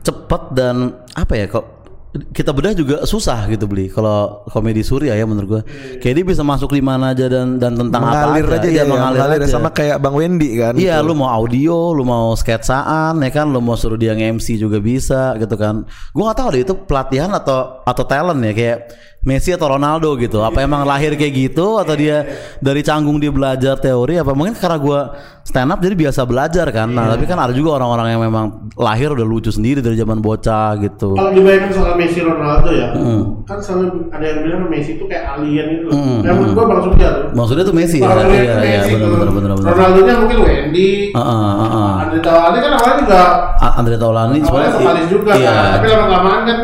cepet 0.00 0.42
dan 0.56 0.96
apa 1.12 1.34
ya 1.36 1.44
kok 1.44 1.66
kita 2.10 2.50
bedah 2.50 2.74
juga 2.74 2.96
susah 3.06 3.46
gitu 3.46 3.70
beli 3.70 3.86
kalau 3.86 4.42
komedi 4.50 4.82
Surya 4.82 5.14
ya 5.14 5.22
menurut 5.22 5.46
gue 5.46 5.62
kayak 6.02 6.14
dia 6.18 6.26
bisa 6.26 6.42
masuk 6.42 6.74
di 6.74 6.82
mana 6.82 7.14
aja 7.14 7.30
dan 7.30 7.54
dan 7.54 7.78
tentang 7.78 8.02
mengalir 8.02 8.50
apa 8.50 8.56
aja 8.58 8.66
Iya, 8.66 8.82
ya, 8.82 8.84
mengalir, 8.88 9.18
mengalir 9.22 9.40
aja. 9.46 9.52
sama 9.54 9.70
kayak 9.70 10.02
Bang 10.02 10.16
Wendy 10.18 10.58
kan. 10.58 10.74
Iya, 10.74 11.04
lu 11.06 11.14
mau 11.14 11.30
audio, 11.30 11.94
lu 11.94 12.02
mau 12.02 12.34
sketsaan, 12.34 13.20
ya 13.22 13.30
kan, 13.30 13.46
lu 13.46 13.62
mau 13.62 13.78
suruh 13.78 13.94
dia 13.94 14.16
nge-MC 14.18 14.58
juga 14.58 14.82
bisa, 14.82 15.38
gitu 15.38 15.54
kan. 15.54 15.86
Gua 16.10 16.32
nggak 16.32 16.38
tahu 16.40 16.48
deh 16.50 16.62
itu 16.66 16.74
pelatihan 16.82 17.30
atau 17.30 17.78
atau 17.86 18.02
talent 18.02 18.42
ya, 18.42 18.52
kayak 18.58 18.78
Messi 19.20 19.52
atau 19.52 19.68
Ronaldo 19.68 20.16
gitu. 20.16 20.40
Apa 20.40 20.64
emang 20.64 20.80
lahir 20.82 21.12
kayak 21.12 21.28
gitu 21.52 21.76
atau 21.76 21.92
dia 21.92 22.24
dari 22.56 22.80
canggung 22.80 23.20
dia 23.20 23.28
belajar 23.28 23.76
teori? 23.76 24.16
Apa 24.16 24.32
mungkin 24.32 24.56
karena 24.56 24.80
gua 24.80 25.12
stand 25.44 25.68
up 25.68 25.76
jadi 25.76 25.92
biasa 25.92 26.24
belajar 26.24 26.64
kan. 26.72 26.88
Nah, 26.88 27.04
tapi 27.10 27.28
kan 27.28 27.36
ada 27.36 27.52
juga 27.52 27.76
orang-orang 27.76 28.16
yang 28.16 28.22
memang 28.22 28.72
lahir 28.80 29.12
udah 29.12 29.20
lucu 29.22 29.52
sendiri 29.52 29.84
dari 29.84 29.92
zaman 29.94 30.18
bocah 30.18 30.72
gitu. 30.80 31.12
kalau 31.12 31.36
dibayangkan 31.36 31.68
soal 31.68 31.94
Messi 31.94 32.20
Ronaldo 32.20 32.70
ya 32.70 32.88
Hmm. 32.90 33.44
kan 33.44 33.60
selalu 33.60 34.08
ada 34.08 34.24
yang 34.24 34.38
bilang 34.40 34.60
Messi 34.68 34.96
itu 34.96 35.04
kayak 35.04 35.36
alien 35.36 35.66
itu 35.74 35.86
yang 36.24 36.36
menurut 36.38 36.54
gua 36.56 36.64
Bang 36.66 36.80
Surya 36.80 37.08
tuh 37.12 37.24
Maksudnya 37.36 37.64
tuh 37.66 37.76
Messi 37.76 37.96
ya? 38.00 38.08
Bang 38.08 38.18
Iya, 38.20 38.24
itu 38.24 38.40
iya, 38.40 38.80
Messi 38.80 38.92
benar 38.94 39.08
benar 39.10 39.28
benar 39.28 39.52
benar. 39.52 39.72
Ronaldo 39.76 40.00
nya 40.00 40.14
mungkin 40.16 40.38
Wendy 40.40 40.88
Heeh, 41.12 41.52
heeh. 41.60 41.92
Andre 42.00 42.18
Taulani 42.22 42.58
kan 42.58 42.72
awalnya 42.72 42.96
juga 42.96 43.20
Andre 43.60 43.96
Taulani 43.98 44.36
awalnya 44.40 44.44
sebenarnya 44.46 44.72
vokalis 44.72 45.06
juga 45.10 45.30
iya, 45.36 45.50
kan 45.52 45.68
tapi 45.76 45.86
lama-lamaan 45.88 46.40
kan 46.46 46.58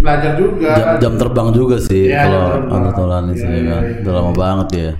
belajar 0.00 0.32
juga 0.34 0.70
jam, 0.72 0.86
kan. 0.86 0.96
jam 0.98 1.12
terbang 1.20 1.48
juga 1.52 1.76
sih 1.78 2.08
Iya, 2.08 2.24
kalau. 2.26 2.44
Andre 2.72 3.36
sih 3.36 3.44
Iya, 3.44 3.52
ya 3.52 3.60
iya, 3.60 3.70
kan. 3.70 3.82
iya. 3.84 4.00
Udah 4.02 4.12
lama 4.16 4.32
banget 4.32 4.68
ya. 4.72 4.92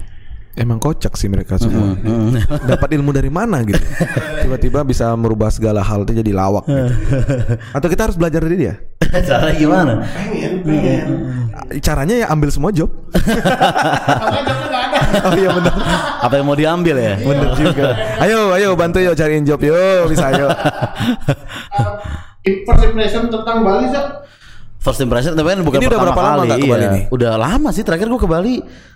Emang 0.59 0.83
kocak 0.83 1.14
sih 1.16 1.30
mereka 1.30 1.57
semua. 1.57 1.95
Dapat 2.71 2.88
ilmu 2.99 3.14
dari 3.14 3.30
mana 3.33 3.62
gitu? 3.64 3.80
Tiba-tiba 4.45 4.85
bisa 4.85 5.14
merubah 5.16 5.49
segala 5.49 5.80
hal 5.80 6.04
itu 6.04 6.21
jadi 6.21 6.33
lawak. 6.35 6.66
Gitu. 6.69 6.90
Atau 7.76 7.88
kita 7.88 8.11
harus 8.11 8.19
belajar 8.19 8.45
dari 8.45 8.57
dia? 8.59 8.75
Caranya 9.11 9.54
gimana? 9.57 9.92
pengen 10.07 10.52
pengen 10.62 11.07
Caranya 11.83 12.14
ya 12.23 12.26
ambil 12.30 12.50
semua 12.52 12.71
job. 12.71 12.90
oh 15.25 15.35
iya 15.35 15.50
benar. 15.50 15.75
Apa 16.23 16.35
yang 16.38 16.47
mau 16.47 16.59
diambil 16.59 16.95
ya? 16.99 17.14
Bener 17.19 17.50
juga. 17.54 17.95
Ayo, 18.21 18.54
ayo 18.54 18.69
bantu 18.75 18.99
yuk 19.02 19.14
cariin 19.14 19.47
job 19.47 19.59
yuk, 19.62 20.11
bisa 20.11 20.30
yuk. 20.35 20.50
Uh, 20.50 21.95
first 22.66 22.83
impression 22.85 23.30
tentang 23.30 23.62
Bali 23.62 23.87
sih 23.90 24.02
First 24.80 25.00
impression 25.00 25.37
tapi 25.37 25.44
kan 25.46 25.60
bukan 25.60 25.78
Ini 25.78 25.87
udah 25.87 25.99
pertama 26.00 26.08
berapa 26.10 26.22
lama 26.25 26.34
kali. 26.34 26.49
nggak 26.49 26.58
ke 26.58 26.64
iya. 26.64 26.72
Bali 26.72 26.87
nih? 26.88 27.04
Udah 27.12 27.32
lama 27.37 27.68
sih 27.70 27.84
terakhir 27.84 28.06
gua 28.08 28.20
ke 28.20 28.28
Bali 28.28 28.54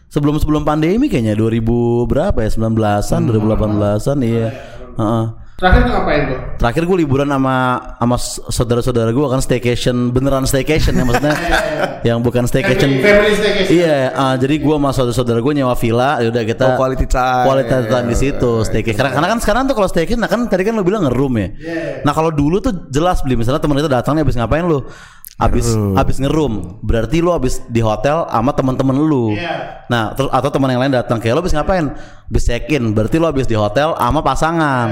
sebelum 0.09 0.35
sebelum 0.37 0.63
pandemi 0.65 1.07
kayaknya 1.07 1.37
2000 1.37 1.61
berapa 2.05 2.39
ya 2.41 2.51
19-an 2.51 3.21
2018-an 3.29 4.19
iya. 4.21 4.49
Heeh. 4.95 5.27
Terakhir 5.55 5.87
tuh 5.87 5.93
ngapain 5.95 6.23
tuh? 6.27 6.39
Terakhir 6.59 6.83
gue 6.83 6.97
liburan 6.99 7.31
sama 7.31 7.57
sama 7.95 8.17
saudara-saudara 8.51 9.15
gue 9.15 9.23
kan 9.23 9.39
staycation 9.39 10.11
beneran 10.11 10.51
staycation 10.51 10.99
ya 10.99 11.07
maksudnya 11.07 11.31
yang 12.11 12.19
bukan 12.21 12.43
staycation. 12.45 12.91
Family, 12.91 13.07
family 13.07 13.35
staycation. 13.39 13.71
Iya, 13.71 13.99
ah, 14.13 14.35
jadi 14.35 14.59
gue 14.59 14.75
sama 14.75 14.91
saudara-saudara 14.91 15.39
gue 15.39 15.53
nyewa 15.55 15.79
villa, 15.79 16.19
ya 16.19 16.35
udah 16.35 16.43
kita 16.43 16.65
Oh, 16.67 16.77
quality 16.77 17.07
time. 17.07 17.45
quality 17.47 17.71
time 17.87 18.07
di 18.11 18.17
situ 18.19 18.51
staycation. 18.67 18.99
Karena, 18.99 19.15
karena 19.15 19.29
kan 19.31 19.39
sekarang 19.39 19.63
tuh 19.71 19.75
kalau 19.79 19.87
staycation, 19.87 20.19
nah 20.19 20.27
kan 20.27 20.43
tadi 20.51 20.67
kan 20.67 20.75
lo 20.75 20.83
bilang 20.83 21.07
ngeroom 21.07 21.39
ya. 21.39 21.49
Nah 22.03 22.11
kalau 22.11 22.35
dulu 22.35 22.59
tuh 22.59 22.91
jelas 22.91 23.23
beli 23.23 23.39
misalnya 23.39 23.63
teman 23.63 23.79
kita 23.79 23.87
datang 23.87 24.19
nih 24.19 24.27
habis 24.27 24.35
ngapain 24.35 24.67
lu? 25.35 25.43
Habis 25.43 25.67
habis 25.99 26.17
ngeroom, 26.23 26.79
berarti 26.79 27.19
lu 27.19 27.35
habis 27.35 27.59
di 27.67 27.83
hotel 27.83 28.23
sama 28.31 28.55
teman-teman 28.55 28.95
lu. 28.95 29.35
Iya. 29.35 29.85
Nah, 29.91 30.15
terus 30.15 30.31
atau 30.31 30.51
teman 30.51 30.71
yang 30.71 30.83
lain 30.87 30.95
datang 30.95 31.19
kayak 31.19 31.35
lo 31.35 31.41
habis 31.43 31.55
ngapain? 31.55 31.91
Habis 32.31 32.45
check 32.49 32.73
in, 32.73 32.97
berarti 32.97 33.21
lo 33.21 33.29
habis 33.29 33.45
di 33.45 33.53
hotel 33.53 33.93
sama 34.01 34.25
pasangan. 34.25 34.89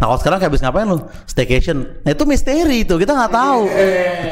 Nah, 0.00 0.08
kalau 0.08 0.16
sekarang 0.16 0.40
kayak 0.40 0.48
habis 0.48 0.64
ngapain 0.64 0.88
lu? 0.88 0.96
Staycation. 1.28 2.00
Nah, 2.00 2.16
itu 2.16 2.24
misteri 2.24 2.88
itu, 2.88 2.96
kita 2.96 3.12
nggak 3.12 3.36
tahu. 3.36 3.62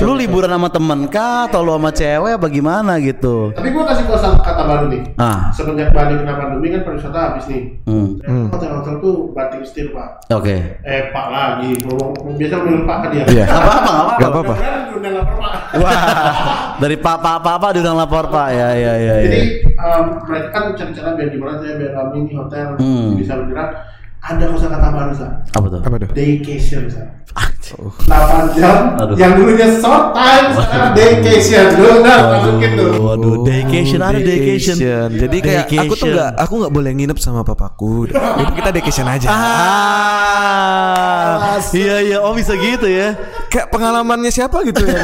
Lu 0.00 0.16
liburan 0.16 0.48
sama 0.48 0.72
temen 0.72 1.12
kah 1.12 1.44
atau 1.44 1.60
lu 1.60 1.76
sama 1.76 1.92
cewek 1.92 2.40
apa 2.40 2.48
gimana 2.48 2.96
gitu. 3.04 3.52
Tapi 3.52 3.68
gue 3.68 3.84
kasih 3.84 4.04
kosa 4.08 4.32
kata 4.40 4.64
baru 4.64 4.88
nih. 4.88 5.12
Ah. 5.20 5.52
Semenjak 5.52 5.92
balik 5.92 6.24
kena 6.24 6.40
pandemi 6.40 6.72
kan 6.72 6.88
pariwisata 6.88 7.18
habis 7.20 7.44
nih. 7.52 7.84
Hmm. 7.84 8.48
Hotel-hotel 8.48 8.94
tuh 9.04 9.28
banting 9.36 9.60
setir 9.68 9.92
pak. 9.92 10.24
Oke. 10.32 10.80
Eh 10.88 11.12
pak 11.12 11.26
lagi. 11.28 11.76
Ngomong 11.84 12.40
biasa 12.40 12.54
manggil 12.64 12.82
pak 12.88 12.96
ke 13.04 13.06
dia. 13.12 13.24
Iya. 13.28 13.44
Apa 13.44 14.24
apa 14.24 14.38
apa? 14.40 14.56
Lapar 14.98 15.36
pak. 15.36 15.52
Wah, 15.78 16.00
dari 16.80 16.96
Pak 16.96 17.16
Pak 17.20 17.36
Pak 17.44 17.56
Pak 17.60 17.70
diundang 17.76 17.96
lapor 17.96 18.24
Pak. 18.32 18.48
Ya 18.56 18.68
ya 18.72 18.92
ya 18.96 19.14
Jadi 19.20 19.40
ya. 19.40 19.67
Um, 19.78 20.04
mereka 20.24 20.48
kan 20.50 20.64
cara-cara 20.74 21.14
biar 21.14 21.28
gimana 21.28 21.54
saya 21.56 21.74
biar 21.76 21.92
kami 21.92 22.26
di 22.26 22.34
hotel 22.34 22.66
Hmm. 22.76 23.14
bisa 23.14 23.32
bergerak. 23.34 23.70
Ada 24.18 24.50
kosa 24.50 24.66
kata 24.66 24.88
baru 24.90 25.14
sa. 25.14 25.26
Apa 25.54 25.66
tuh? 25.68 25.78
Apa 25.80 25.94
tuh? 25.96 26.10
Daycation 26.10 26.90
sa. 26.90 27.06
Anjing. 27.32 27.86
8 28.02 28.56
jam 28.56 28.96
Aduh. 28.98 29.14
yang 29.14 29.36
dulunya 29.36 29.68
short 29.78 30.10
time 30.10 30.56
sekarang 30.56 30.90
daycation 30.90 31.66
lu 31.76 32.00
nah 32.00 32.18
masukin 32.34 32.70
tuh 32.74 32.96
Waduh, 32.98 33.44
daycation 33.44 34.00
ada 34.00 34.18
daycation. 34.18 34.74
Jadi 35.12 35.36
kayak 35.38 35.68
aku 35.68 35.94
tuh 35.94 36.08
Daycation. 36.08 36.08
nggak, 36.10 36.30
aku 36.34 36.52
nggak 36.56 36.72
boleh 36.72 36.92
nginep 36.96 37.18
sama 37.20 37.44
papaku. 37.44 38.08
Jadi 38.10 38.52
kita 38.56 38.70
vacation 38.72 39.06
aja. 39.06 39.28
Ah, 40.28 41.36
iya 41.70 41.96
iya, 42.02 42.18
oh 42.18 42.32
bisa 42.32 42.54
gitu 42.54 42.88
ya. 42.88 43.14
Kayak 43.48 43.68
pengalamannya 43.68 44.28
siapa 44.28 44.60
gitu 44.60 44.82
ya? 44.82 44.98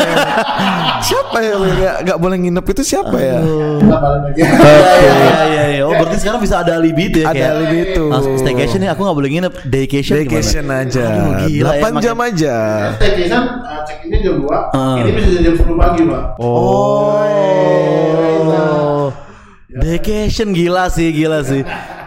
siapa 1.08 1.38
ya? 1.38 1.54
Kayak 1.56 1.96
nggak 2.02 2.18
boleh 2.18 2.36
nginep 2.38 2.64
itu 2.66 2.82
siapa 2.86 3.16
ya? 3.16 3.38
kita 3.40 3.96
balik 3.96 4.20
lagi 4.22 4.36
Iya 4.36 5.00
iya 5.00 5.40
iya 5.46 5.64
iya. 5.70 5.82
Oh 5.82 5.92
berarti 5.92 6.16
sekarang 6.18 6.38
bisa 6.38 6.54
ada 6.58 6.74
alibi 6.74 7.02
itu 7.06 7.18
ya 7.18 7.26
Ada 7.26 7.44
alibi 7.54 7.76
itu. 7.86 8.02
Staycation 8.36 8.78
nih 8.78 8.90
aku 8.90 9.00
nggak 9.02 9.14
boleh 9.14 9.28
nginep. 9.30 9.52
Daycation 9.64 10.14
Vacation 10.18 10.62
gimana? 10.62 10.82
aja. 10.84 11.04
Aduh, 11.06 11.32
gila 11.42 11.70
ya, 11.70 11.80
8 11.80 11.98
jam 11.98 12.14
makin- 12.14 12.30
aja. 12.30 12.54
staycation 12.94 13.40
uh, 13.40 13.80
check 13.82 13.98
innya 14.02 14.18
jam 14.22 14.34
2 14.38 14.70
Ah. 14.70 14.94
ini 14.98 15.10
bisa 15.14 15.38
jam 15.40 15.54
10 15.54 15.74
pagi 15.74 16.00
pak 16.04 16.22
Oh. 16.36 17.14
Daycation 19.74 20.50
gila 20.50 20.86
sih, 20.86 21.10
gila 21.10 21.42
sih. 21.42 21.62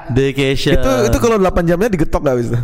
Daycation. 0.07 0.71
Itu 0.73 0.89
itu 1.03 1.17
kalau 1.17 1.35
8 1.35 1.63
jamnya 1.63 1.89
digetok 1.89 2.21
gak 2.21 2.37
bisa? 2.37 2.57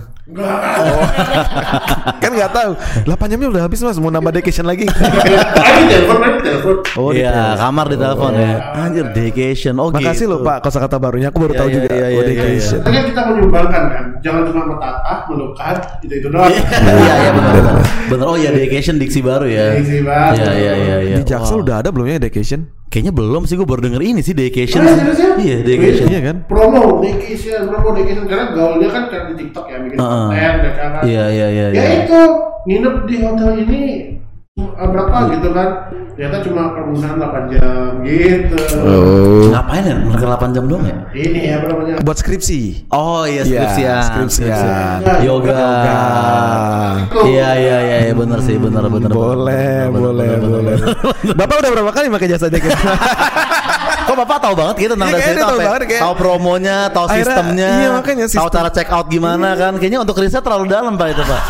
Kan 2.24 2.32
nggak 2.32 2.52
tahu. 2.56 2.72
8 3.04 3.28
jamnya 3.28 3.48
udah 3.52 3.62
habis 3.68 3.84
Mas, 3.84 4.00
mau 4.00 4.08
nambah 4.08 4.32
vacation 4.32 4.64
lagi. 4.64 4.88
Tadi 4.88 5.84
telepon 5.92 6.18
kan 6.18 6.34
telepon 6.40 6.76
Oh, 6.96 7.12
Iya, 7.12 7.60
kamar 7.60 7.92
di 7.92 7.98
telepon 8.00 8.32
ya. 8.34 8.72
Anjir, 8.72 9.06
daycation. 9.12 9.76
Oh 9.76 9.92
Makasih 9.92 10.26
gitu. 10.26 10.32
loh 10.32 10.40
Pak 10.40 10.64
kosakata 10.64 10.96
barunya 10.96 11.28
aku 11.28 11.44
baru 11.44 11.54
Iya, 11.54 11.60
tahu 11.60 11.68
iya, 11.68 11.76
juga. 11.76 11.88
iya, 11.92 12.06
oh, 12.06 12.08
iya, 12.08 12.22
vacation. 12.24 12.80
Tapi 12.80 12.94
kan 12.94 13.04
kita 13.12 13.22
menyumbangkan 13.28 13.84
kan 13.92 14.04
jangan 14.24 14.42
cuma 14.48 14.62
menatah 14.72 15.20
melukat 15.28 15.78
itu 16.00 16.14
itu 16.16 16.28
doang 16.32 16.48
Iya, 16.48 17.14
iya 17.20 17.32
benar. 17.36 17.52
benar. 17.60 17.76
Benar. 18.08 18.26
Oh 18.32 18.38
iya, 18.40 18.50
daycation 18.56 18.96
diksi 18.96 19.20
baru 19.20 19.44
ya. 19.44 19.76
Diksi 19.76 20.00
baru. 20.08 20.36
Iya, 20.40 20.52
iya, 20.56 20.74
iya, 20.80 20.96
iya. 21.04 21.16
Di 21.20 21.24
Jaksel 21.28 21.60
Wow. 21.60 21.64
udah 21.68 21.76
ada 21.84 21.90
belum 21.92 22.08
ya 22.08 22.18
vacation? 22.22 22.72
Kayaknya 22.88 23.10
belum 23.12 23.50
sih, 23.50 23.58
gue 23.58 23.66
baru 23.66 23.82
denger 23.82 24.06
ini 24.06 24.22
sih 24.22 24.32
ya? 24.32 24.46
Iya, 25.34 25.58
daycation. 25.66 26.06
Iya 26.08 26.22
kan? 26.22 26.36
promo 26.46 27.02
vacation 27.02 27.66
promo 27.66 27.90
vacation 27.92 28.24
karena 28.30 28.54
gaulnya 28.54 28.88
kan 28.88 29.04
karena 29.10 29.34
di 29.34 29.36
TikTok 29.42 29.66
ya 29.66 29.78
bikin. 29.82 29.98
Ya 30.30 30.50
Iya, 31.04 31.24
iya, 31.30 31.48
iya, 31.50 31.66
ya 31.70 31.84
iya. 31.84 31.86
itu 32.04 32.20
nginep 32.64 32.96
di 33.04 33.16
hotel 33.20 33.50
ini 33.60 33.82
uh, 34.56 34.88
berapa 34.88 35.18
gitu 35.32 35.50
kan 35.52 35.70
ternyata 36.14 36.46
cuma 36.46 36.62
permulaan 36.72 37.18
8 37.18 37.52
jam 37.52 37.90
gitu 38.02 38.54
Oh. 38.78 39.50
Ngapain 39.50 39.82
ya? 39.82 39.96
Mereka 39.98 40.26
8 40.30 40.54
jam 40.54 40.64
doang 40.66 40.86
ya? 40.86 40.96
ini 41.12 41.40
ya 41.50 41.54
apa 41.58 41.66
namanya 41.74 41.94
Buat 42.02 42.18
skripsi. 42.20 42.86
Oh 42.90 43.26
iya, 43.26 43.42
Iya, 43.42 43.66
skripsian. 43.66 44.02
skripsian. 44.30 44.98
Yoga. 45.22 45.58
Yoga. 45.58 45.64
Iya, 47.24 47.50
iya, 47.56 47.78
iya, 47.82 47.98
iya, 48.10 48.14
benar 48.14 48.40
sih, 48.42 48.58
benar, 48.58 48.86
benar. 48.88 49.10
Boleh, 49.10 49.90
benar, 49.90 49.90
benar, 49.90 50.02
boleh, 50.14 50.28
benar, 50.28 50.38
benar, 50.38 50.50
boleh. 50.54 50.76
benar. 50.78 51.36
Bapak 51.38 51.56
udah 51.60 51.72
berapa 51.74 51.92
kali 51.92 52.08
pakai 52.10 52.28
jasa 52.30 52.46
vacation? 52.48 52.78
Kok 54.14 54.22
bapak 54.22 54.40
tahu 54.40 54.54
banget 54.54 54.76
gitu 54.80 54.94
tentang 54.94 55.10
Iya, 55.10 55.18
dasar 55.18 55.34
itu 55.34 55.42
tahu 55.42 55.58
ya? 55.58 55.66
banget, 55.66 55.82
kayak- 55.90 56.04
Tahu 56.06 56.14
promonya, 56.16 56.78
tahu 56.88 57.06
Akhirnya- 57.06 57.26
sistemnya, 57.26 57.70
iya, 57.74 57.90
makanya 57.90 58.26
tahu 58.26 58.34
sistem. 58.38 58.54
cara 58.54 58.70
check 58.70 58.90
out 58.90 59.08
gimana 59.08 59.50
kan? 59.54 59.74
Kayaknya 59.76 60.00
untuk 60.00 60.16
riset 60.16 60.38
terlalu 60.40 60.66
dalam 60.70 60.94
pak 60.94 61.08
itu 61.10 61.24
pak. 61.24 61.42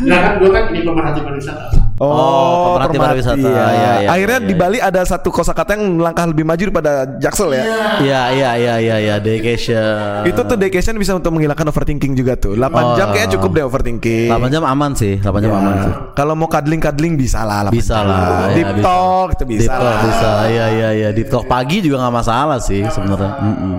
nah 0.00 0.18
kan 0.18 0.32
gue 0.36 0.48
kan 0.48 0.64
ini 0.66 0.80
pemerhati 0.82 1.20
pariwisata 1.20 1.64
Oh, 2.00 2.80
pemerhati 2.80 2.96
pariwisata. 2.96 3.36
Iya. 3.36 3.52
Iya, 3.52 3.66
iya, 4.00 4.08
Akhirnya 4.08 4.38
iya, 4.40 4.48
di 4.48 4.54
iya. 4.56 4.60
Bali 4.64 4.78
ada 4.80 5.00
satu 5.04 5.28
kosakata 5.28 5.76
yang 5.76 6.00
langkah 6.00 6.24
lebih 6.24 6.48
maju 6.48 6.62
daripada 6.62 6.92
Jaksel 7.20 7.52
ya. 7.52 7.64
Iya, 8.00 8.22
iya, 8.32 8.50
iya, 8.56 8.74
iya, 8.80 8.96
iya, 8.98 9.14
daycation. 9.20 10.24
Itu 10.24 10.40
tuh 10.42 10.56
vacation 10.56 10.96
bisa 10.96 11.12
untuk 11.12 11.28
menghilangkan 11.30 11.68
overthinking 11.68 12.16
juga 12.16 12.34
tuh. 12.34 12.56
8 12.56 12.72
Oh. 12.72 12.96
jam 12.96 13.12
kayaknya 13.12 13.36
cukup 13.36 13.50
deh 13.52 13.64
overthinking. 13.64 14.32
8 14.32 14.48
jam 14.48 14.64
aman 14.64 14.96
sih, 14.96 15.20
8 15.20 15.44
jam 15.44 15.52
aman 15.52 15.74
sih. 15.78 15.92
Kalau 16.14 16.32
mau 16.32 16.48
cuddling-cuddling 16.48 17.14
bisa 17.14 17.44
lah 17.44 17.68
8 17.68 17.76
Bisa 17.76 17.92
jam. 17.94 18.08
lah, 18.08 18.24
ya, 18.48 18.56
Deep 18.56 18.68
bisa. 18.72 18.80
talk 18.82 19.28
itu 19.30 19.44
bisa. 19.44 19.60
Deep 19.60 19.68
talk 19.70 19.84
lah. 19.84 20.00
bisa, 20.02 20.30
iya, 20.48 20.66
iya, 20.70 20.88
iya. 20.96 21.08
Deep 21.12 21.28
talk 21.28 21.44
pagi 21.44 21.84
juga 21.84 22.00
nggak 22.00 22.14
masalah 22.16 22.58
sih 22.58 22.80
sebenarnya. 22.86 23.32
Mm-mm. 23.38 23.72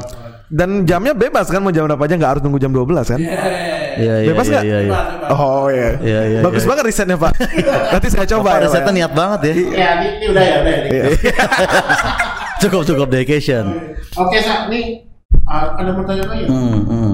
Dan 0.46 0.84
jamnya 0.84 1.16
bebas 1.16 1.48
kan 1.48 1.58
mau 1.58 1.72
jam 1.72 1.88
berapa 1.88 1.98
aja 1.98 2.14
nggak 2.14 2.32
harus 2.38 2.42
nunggu 2.44 2.60
jam 2.60 2.70
12 2.70 3.08
kan? 3.08 3.18
Iya, 3.98 4.16
iya, 4.22 4.30
Bebas 4.32 4.46
iya, 4.46 4.54
nggak? 4.54 4.64
iya, 4.64 4.78
iya. 4.84 5.00
Oh 5.32 5.66
iya. 5.68 5.90
Iya, 6.00 6.22
iya, 6.28 6.40
Bagus 6.40 6.64
iya. 6.64 6.70
banget 6.70 6.84
risetnya 6.88 7.18
Pak. 7.18 7.32
Nanti 7.96 8.08
saya 8.08 8.26
coba 8.30 8.42
Bapak 8.42 8.52
ya, 8.52 8.56
Pak, 8.56 8.66
risetnya 8.68 8.92
ya. 8.92 8.98
niat 9.02 9.14
banget 9.14 9.40
ya. 9.42 9.54
ya 9.54 9.90
ini, 9.98 10.08
ini 10.16 10.26
udah 10.30 10.44
ya 10.44 10.56
udah 10.60 10.72
ya 10.72 10.82
ini. 10.86 11.00
Cukup 12.62 12.82
cukup 12.86 13.08
daycation. 13.10 13.66
oke 14.14 14.38
sa 14.38 14.70
nih 14.70 15.02
uh, 15.50 15.68
ada 15.82 15.92
pertanyaan 15.98 16.30
lagi 16.30 16.44
ya? 16.46 16.50
Hmm, 16.54 16.80
hmm. 16.86 17.12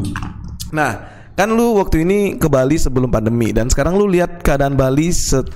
Nah, 0.76 0.92
kan 1.34 1.48
lu 1.50 1.80
waktu 1.80 2.04
ini 2.04 2.36
ke 2.36 2.52
Bali 2.52 2.76
sebelum 2.76 3.08
pandemi 3.08 3.56
dan 3.56 3.72
sekarang 3.72 3.96
lu 3.96 4.12
lihat 4.12 4.44
keadaan 4.44 4.76
Bali 4.76 5.08
se- 5.10 5.48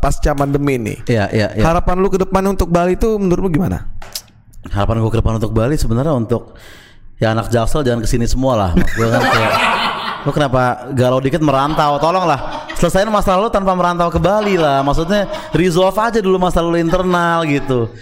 pasca 0.00 0.32
pandemi 0.32 0.80
nih. 0.80 0.96
Iya, 1.04 1.24
iya, 1.28 1.48
iya. 1.52 1.62
Harapan 1.62 2.00
lu 2.00 2.08
ke 2.08 2.16
depan 2.16 2.40
untuk 2.48 2.72
Bali 2.72 2.96
itu 2.96 3.20
menurutmu 3.20 3.52
gimana? 3.52 3.92
harapan 4.64 4.96
gue 4.96 5.12
ke 5.12 5.20
depan 5.20 5.36
untuk 5.36 5.52
Bali 5.52 5.76
sebenarnya 5.76 6.16
untuk 6.16 6.56
ya 7.20 7.36
anak 7.36 7.52
Jaksel 7.52 7.84
jangan 7.84 8.00
ke 8.00 8.08
sini 8.08 8.24
semua 8.24 8.56
lah 8.56 8.70
gue 8.72 9.06
kan 9.06 9.20
kayak 9.20 9.52
lu 10.24 10.30
kenapa 10.32 10.88
galau 10.96 11.20
dikit 11.20 11.44
merantau? 11.44 12.00
Tolonglah 12.00 12.68
selesaiin 12.74 13.12
masalah 13.12 13.46
lu 13.46 13.50
tanpa 13.52 13.76
merantau 13.76 14.08
ke 14.08 14.18
Bali 14.18 14.56
lah. 14.56 14.80
Maksudnya 14.80 15.28
resolve 15.52 15.96
aja 16.00 16.18
dulu 16.18 16.40
masalah 16.40 16.72
lu 16.72 16.78
internal 16.80 17.44
gitu. 17.44 17.92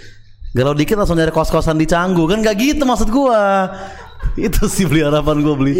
Galau 0.55 0.73
dikit 0.73 0.95
langsung 0.95 1.19
nyari 1.19 1.33
kos-kosan 1.35 1.75
di 1.75 1.85
Canggu. 1.89 2.25
Kan 2.29 2.39
gak 2.39 2.55
gitu 2.57 2.83
maksud 2.87 3.11
gua. 3.11 3.67
Itu 4.39 4.65
sih 4.71 4.87
beli 4.87 5.03
harapan 5.03 5.43
gue 5.43 5.55
beli. 5.57 5.73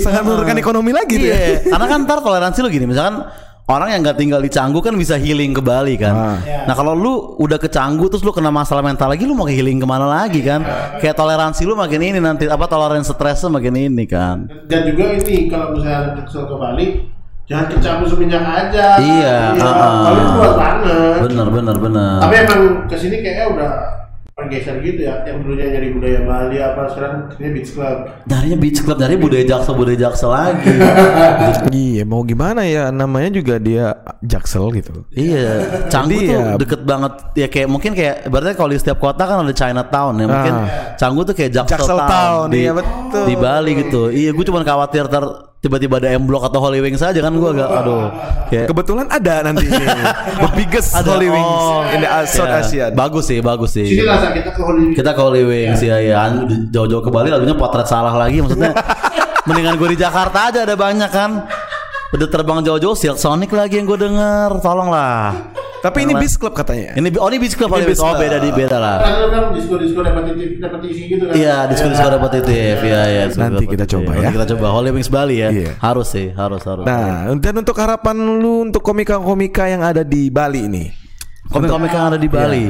Sangat 0.00 0.24
menurunkan 0.24 0.56
ekonomi 0.56 0.90
lagi 0.90 1.20
tuh 1.20 1.28
ya. 1.30 1.36
Iya, 1.36 1.68
karena 1.68 1.86
kan 1.86 1.98
ntar 2.08 2.18
toleransi 2.24 2.58
lu 2.64 2.72
gini, 2.72 2.88
misalkan 2.88 3.28
orang 3.66 3.88
yang 3.90 4.00
nggak 4.00 4.16
tinggal 4.16 4.40
di 4.40 4.48
Canggu 4.48 4.78
kan 4.78 4.94
bisa 4.94 5.14
healing 5.14 5.52
ke 5.52 5.60
Bali 5.60 5.94
kan. 5.94 6.14
Ah. 6.14 6.36
Nah 6.64 6.72
kalau 6.72 6.94
lu 6.94 7.12
udah 7.36 7.58
ke 7.58 7.68
Canggu 7.68 8.08
terus 8.08 8.22
lu 8.22 8.30
kena 8.30 8.48
masalah 8.48 8.80
mental 8.80 9.10
lagi, 9.10 9.26
lu 9.26 9.34
mau 9.34 9.44
healing 9.44 9.76
ke 9.76 9.86
mana 9.86 10.06
lagi 10.06 10.40
kan? 10.40 10.64
Kayak 10.98 11.14
toleransi 11.14 11.62
lu 11.64 11.74
makin 11.74 12.00
ini 12.00 12.18
nanti 12.18 12.46
apa 12.46 12.64
toleransi 12.64 13.10
stresnya 13.10 13.50
makin 13.50 13.74
ini 13.76 14.04
kan? 14.06 14.48
dan 14.66 14.86
juga 14.86 15.04
ini 15.12 15.46
kalau 15.46 15.74
misalnya 15.74 16.14
ke 16.22 16.54
Bali 16.54 16.86
jangan 17.44 17.66
kecampur 17.66 18.06
seminyak 18.06 18.42
aja 18.46 18.86
Iya. 18.96 19.36
Bali 19.58 20.18
itu 20.18 20.32
luas 20.32 20.54
banget 20.54 21.18
Bener 21.26 21.48
bener 21.50 21.76
bener. 21.76 22.16
tapi 22.22 22.34
emang 22.38 22.62
ke 22.86 22.94
sini 22.94 23.18
kayaknya 23.18 23.46
udah 23.50 23.70
pergeser 24.40 24.80
gitu 24.80 25.00
ya 25.02 25.20
yang 25.22 25.38
dulunya 25.40 25.66
nyari 25.70 25.88
budaya 25.90 26.20
Bali 26.22 26.56
apa 26.58 26.82
sekarang 26.88 27.12
ini 27.34 27.48
beach 27.52 27.70
club 27.70 27.98
Nyarinya 28.22 28.58
beach 28.58 28.80
club, 28.80 28.96
nyari 28.96 29.16
budaya 29.16 29.44
Jaksel 29.46 29.74
budaya 29.74 29.98
Jaksel 30.00 30.30
lagi. 30.30 30.72
Iya, 31.70 32.02
mau 32.04 32.22
gimana 32.22 32.64
ya 32.64 32.88
namanya 32.90 33.30
juga 33.30 33.56
dia 33.56 33.92
Jaksel 34.20 34.70
gitu. 34.72 35.04
Iya, 35.10 35.66
Canggu 35.86 36.10
Jadi 36.12 36.26
tuh 36.26 36.34
ya- 36.34 36.56
deket 36.56 36.80
banget 36.82 37.12
ya 37.34 37.46
kayak 37.46 37.68
mungkin 37.68 37.92
kayak 37.92 38.26
berarti 38.26 38.54
kalau 38.54 38.70
di 38.70 38.78
setiap 38.78 38.98
kota 38.98 39.22
kan 39.22 39.40
ada 39.40 39.52
Chinatown 39.52 40.14
ya 40.16 40.26
mungkin 40.26 40.54
Ah. 40.56 40.66
Canggu 40.96 41.20
tuh 41.22 41.34
kayak 41.34 41.52
Jaksel, 41.52 41.78
Jaksel 41.78 41.98
Town, 41.98 42.10
Town, 42.10 42.46
di, 42.48 42.58
iya, 42.60 42.72
betul. 42.72 43.24
di 43.24 43.34
Bali 43.34 43.70
gitu. 43.76 44.02
Iya, 44.08 44.30
gue 44.30 44.44
cuma 44.44 44.60
khawatir 44.60 45.04
ter 45.06 45.24
tiba-tiba 45.60 46.00
ada 46.00 46.08
M 46.16 46.24
Block 46.24 46.48
atau 46.48 46.56
Holy 46.64 46.80
Wings 46.80 47.04
aja 47.04 47.20
kan 47.20 47.36
gue 47.36 47.50
agak 47.52 47.68
aduh 47.68 48.08
kayak 48.48 48.66
Kebetulan 48.72 49.06
ada 49.12 49.34
nanti 49.44 49.68
the 49.68 50.48
biggest 50.56 50.96
ada 50.96 51.04
Holy 51.12 51.28
Wings 51.28 51.64
oh, 51.68 51.84
in 51.92 52.00
the 52.00 52.08
South 52.24 52.48
iya. 52.48 52.64
Asia. 52.64 52.84
Bagus 52.96 53.24
sih, 53.28 53.38
bagus 53.44 53.70
sih. 53.76 53.84
sini 53.84 54.08
lah 54.08 54.24
Sa, 54.24 54.32
kita 54.32 54.56
ke 54.56 54.60
Holy 54.64 54.96
Kita 54.96 55.10
ke 55.12 55.20
Holy 55.20 55.42
Wings 55.44 55.80
ya 55.84 56.00
ya 56.00 56.32
jauh-jauh 56.72 57.04
ke 57.04 57.12
Bali 57.12 57.28
lalunya 57.28 57.52
potret 57.52 57.84
salah 57.84 58.16
lagi 58.16 58.40
maksudnya 58.40 58.72
mendingan 59.48 59.76
gue 59.76 59.88
di 59.92 59.98
Jakarta 60.00 60.48
aja 60.48 60.64
ada 60.64 60.76
banyak 60.80 61.10
kan. 61.12 61.44
Udah 62.10 62.26
terbang 62.26 62.58
jauh-jauh 62.66 62.96
Silk 62.98 63.18
Sonic 63.18 63.54
lagi 63.54 63.78
yang 63.78 63.86
gue 63.86 63.98
denger. 63.98 64.58
Tolonglah. 64.58 65.54
Tapi 65.80 66.04
ini 66.04 66.12
Beast 66.12 66.36
Club 66.36 66.52
katanya. 66.52 66.92
Ini 66.92 67.08
oh 67.16 67.28
ini 67.32 67.40
Beach 67.40 67.56
Club 67.56 67.72
Ini. 67.72 67.88
Beach 67.88 68.04
Oh 68.04 68.12
beda 68.12 68.36
di 68.36 68.52
beda 68.52 68.76
lah. 68.76 69.00
Kan 69.00 69.12
lu 69.16 69.26
bilang 69.32 69.48
disko-disko 69.56 70.00
repetitif, 70.04 70.60
repetisi 70.60 71.02
gitu 71.08 71.24
kan. 71.24 71.32
Iya, 71.32 71.56
diskusi 71.72 72.02
repetitif. 72.04 72.74
Iya, 72.84 73.02
iya. 73.08 73.22
diskusi 73.32 73.40
Nanti 73.40 73.64
kita 73.64 73.88
repetitif. 73.88 73.96
coba 73.96 74.10
Nanti 74.12 74.26
ya. 74.28 74.30
kita 74.36 74.46
coba 74.52 74.66
Holy 74.76 74.90
Wings 74.92 75.08
Bali 75.08 75.36
ya. 75.40 75.48
Iya. 75.48 75.72
Harus 75.80 76.12
sih, 76.12 76.28
harus 76.36 76.60
harus. 76.68 76.84
Nah, 76.84 77.32
dan 77.40 77.54
untuk 77.56 77.76
harapan 77.80 78.16
lu 78.20 78.68
untuk 78.68 78.84
komika-komika 78.84 79.72
yang 79.72 79.80
ada 79.80 80.04
di 80.04 80.28
Bali 80.28 80.68
ini. 80.68 80.84
komik-komik 81.50 81.90
yang 81.90 82.14
ada 82.14 82.18
di 82.20 82.28
Bali. 82.28 82.64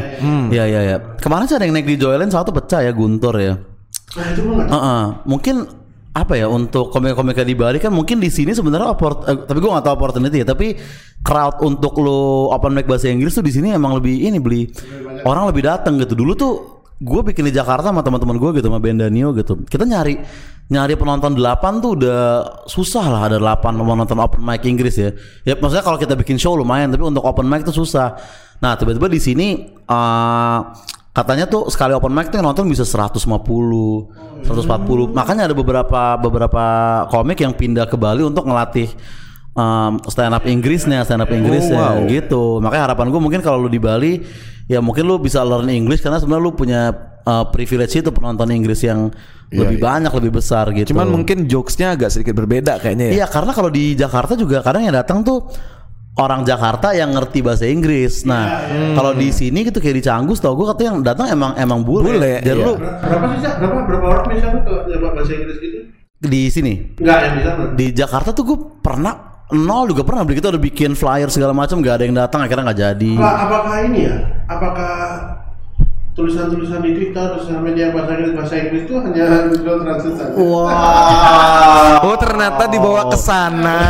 Iya, 0.55 0.65
iya, 0.71 0.81
iya. 0.87 0.97
Kemarin 1.19 1.51
sih 1.51 1.59
ada 1.59 1.67
yang 1.67 1.75
naik 1.75 1.91
di 1.91 1.99
Joyland 1.99 2.31
satu 2.31 2.55
pecah 2.55 2.81
ya 2.81 2.95
Guntur 2.95 3.35
ya. 3.43 3.59
Nah, 3.59 4.27
itu 4.31 4.41
mah 4.47 4.55
nggak 4.55 4.69
Heeh. 4.71 5.03
Mungkin 5.27 5.57
apa 6.11 6.35
ya 6.35 6.51
untuk 6.51 6.91
komik-komika 6.91 7.47
di 7.47 7.55
Bali 7.55 7.79
kan 7.79 7.95
mungkin 7.95 8.19
di 8.19 8.35
sini 8.35 8.51
sebenarnya 8.51 8.99
oppor- 8.99 9.23
eh, 9.31 9.47
tapi 9.47 9.63
gua 9.63 9.79
nggak 9.79 9.87
tahu 9.87 9.95
opportunity 9.95 10.43
ya 10.43 10.47
tapi 10.49 10.75
crowd 11.23 11.63
untuk 11.63 12.03
lo 12.03 12.51
open 12.51 12.75
mic 12.75 12.91
bahasa 12.91 13.07
Inggris 13.07 13.31
tuh 13.31 13.47
di 13.47 13.55
sini 13.55 13.71
emang 13.71 13.95
lebih 13.95 14.27
ini 14.27 14.43
beli 14.43 14.67
orang 15.23 15.47
lebih 15.53 15.63
datang 15.69 16.01
gitu. 16.03 16.19
Dulu 16.19 16.33
tuh 16.35 16.53
gue 17.01 17.21
bikin 17.33 17.49
di 17.49 17.53
Jakarta 17.55 17.89
sama 17.89 18.05
teman-teman 18.05 18.37
gue 18.37 18.61
gitu 18.61 18.67
sama 18.67 18.83
Bendanio 18.83 19.33
gitu. 19.39 19.63
Kita 19.65 19.87
nyari 19.87 20.19
nyari 20.71 20.95
penonton 20.95 21.35
8 21.35 21.83
tuh 21.83 21.91
udah 21.99 22.21
susah 22.67 23.05
lah 23.11 23.23
ada 23.27 23.39
8 23.43 23.75
mau 23.79 23.95
nonton 23.95 24.19
open 24.19 24.43
mic 24.43 24.67
Inggris 24.67 24.99
ya. 24.99 25.15
Ya 25.47 25.55
maksudnya 25.57 25.85
kalau 25.87 25.97
kita 26.01 26.19
bikin 26.19 26.43
show 26.43 26.59
lumayan 26.59 26.91
tapi 26.91 27.07
untuk 27.07 27.23
open 27.23 27.47
mic 27.47 27.63
tuh 27.63 27.77
susah. 27.77 28.19
Nah 28.59 28.75
tiba-tiba 28.75 29.07
di 29.07 29.21
sini 29.23 29.49
eh, 29.77 30.59
katanya 31.11 31.51
tuh 31.51 31.67
sekali 31.69 31.91
open 31.91 32.15
mic 32.15 32.31
tuh 32.31 32.39
yang 32.39 32.47
nonton 32.51 32.71
bisa 32.71 32.87
150 32.87 33.27
140 33.27 34.47
makanya 35.11 35.51
ada 35.51 35.55
beberapa 35.55 36.15
beberapa 36.17 36.65
komik 37.11 37.43
yang 37.43 37.53
pindah 37.53 37.91
ke 37.91 37.99
Bali 37.99 38.23
untuk 38.23 38.47
ngelatih 38.47 38.89
um, 39.55 39.99
stand 40.07 40.35
up 40.35 40.45
Inggrisnya 40.47 41.03
stand 41.03 41.23
up 41.25 41.31
Inggrisnya 41.31 41.99
wow. 41.99 42.07
gitu. 42.07 42.59
Makanya 42.63 42.83
harapan 42.91 43.07
gue 43.11 43.21
mungkin 43.21 43.41
kalau 43.43 43.67
lu 43.67 43.69
di 43.71 43.81
Bali 43.83 44.21
ya 44.71 44.79
mungkin 44.79 45.07
lu 45.07 45.19
bisa 45.19 45.43
learn 45.43 45.67
English 45.67 46.03
karena 46.05 46.23
sebenarnya 46.23 46.45
lu 46.47 46.53
punya 46.55 46.81
uh, 47.27 47.45
privilege 47.51 47.99
itu 47.99 48.11
penonton 48.15 48.49
Inggris 48.55 48.81
yang 48.87 49.11
lebih 49.51 49.83
banyak 49.83 50.15
lebih 50.15 50.39
besar 50.39 50.71
gitu. 50.71 50.95
Cuman 50.95 51.11
mungkin 51.11 51.51
jokesnya 51.51 51.99
agak 51.99 52.15
sedikit 52.15 52.39
berbeda 52.39 52.79
kayaknya 52.79 53.11
ya. 53.11 53.13
Iya 53.23 53.27
karena 53.27 53.51
kalau 53.51 53.67
di 53.67 53.99
Jakarta 53.99 54.39
juga 54.39 54.63
kadang 54.63 54.87
yang 54.87 54.95
datang 54.95 55.27
tuh 55.27 55.51
orang 56.19 56.43
Jakarta 56.43 56.91
yang 56.97 57.15
ngerti 57.15 57.39
bahasa 57.45 57.69
Inggris. 57.71 58.27
Nah 58.27 58.67
kalau 58.97 59.15
di 59.15 59.31
sini 59.31 59.63
gitu 59.63 59.79
kayak 59.79 59.97
di 60.01 60.05
Canggu, 60.05 60.35
tau 60.35 60.59
gue 60.59 60.67
katanya 60.75 60.89
yang 60.97 61.01
datang 61.07 61.27
emang 61.31 61.53
emang 61.57 61.81
bule. 61.87 62.17
Bule, 62.17 62.43
Jadi 62.43 62.59
iya. 62.61 62.67
lu 62.67 62.75
Berapa 62.77 63.27
sih, 63.35 63.41
Cak? 63.45 63.55
Berapa 63.63 63.79
berapa 63.87 64.07
orang 64.07 64.25
jawab 64.91 65.13
bahasa 65.15 65.33
Inggris 65.37 65.59
gitu? 65.61 65.79
di 66.21 66.53
sini 66.53 67.01
Enggak, 67.01 67.19
yang 67.25 67.33
di 67.33 67.43
sana. 67.49 67.63
di 67.73 67.87
Jakarta 67.97 68.37
tuh 68.37 68.45
gue 68.45 68.59
pernah 68.85 69.41
nol 69.57 69.89
juga 69.89 70.05
pernah 70.05 70.21
beli 70.21 70.37
kita 70.37 70.53
udah 70.53 70.61
bikin 70.61 70.93
flyer 70.93 71.33
segala 71.33 71.57
macam 71.57 71.81
nggak 71.81 71.97
ada 71.97 72.05
yang 72.05 72.13
datang 72.13 72.41
akhirnya 72.45 72.65
nggak 72.71 72.81
jadi. 72.93 73.13
Apa, 73.17 73.33
apakah 73.49 73.77
ini 73.89 73.99
ya? 74.05 74.17
Apakah 74.45 74.93
tulisan-tulisan 76.11 76.83
di 76.83 76.91
Twitter, 76.93 77.27
sosial 77.39 77.63
media 77.63 77.95
bahasa 77.95 78.19
Inggris 78.19 78.35
bahasa 78.35 78.55
Inggris 78.59 78.83
itu 78.83 78.95
hanya 78.99 79.27
Google 79.47 79.79
Translate 79.87 80.17
saja? 80.19 80.35
Wah. 80.35 82.03
Oh 82.03 82.17
ternyata 82.19 82.63
dibawa 82.67 83.03
ke 83.09 83.19
sana. 83.19 83.79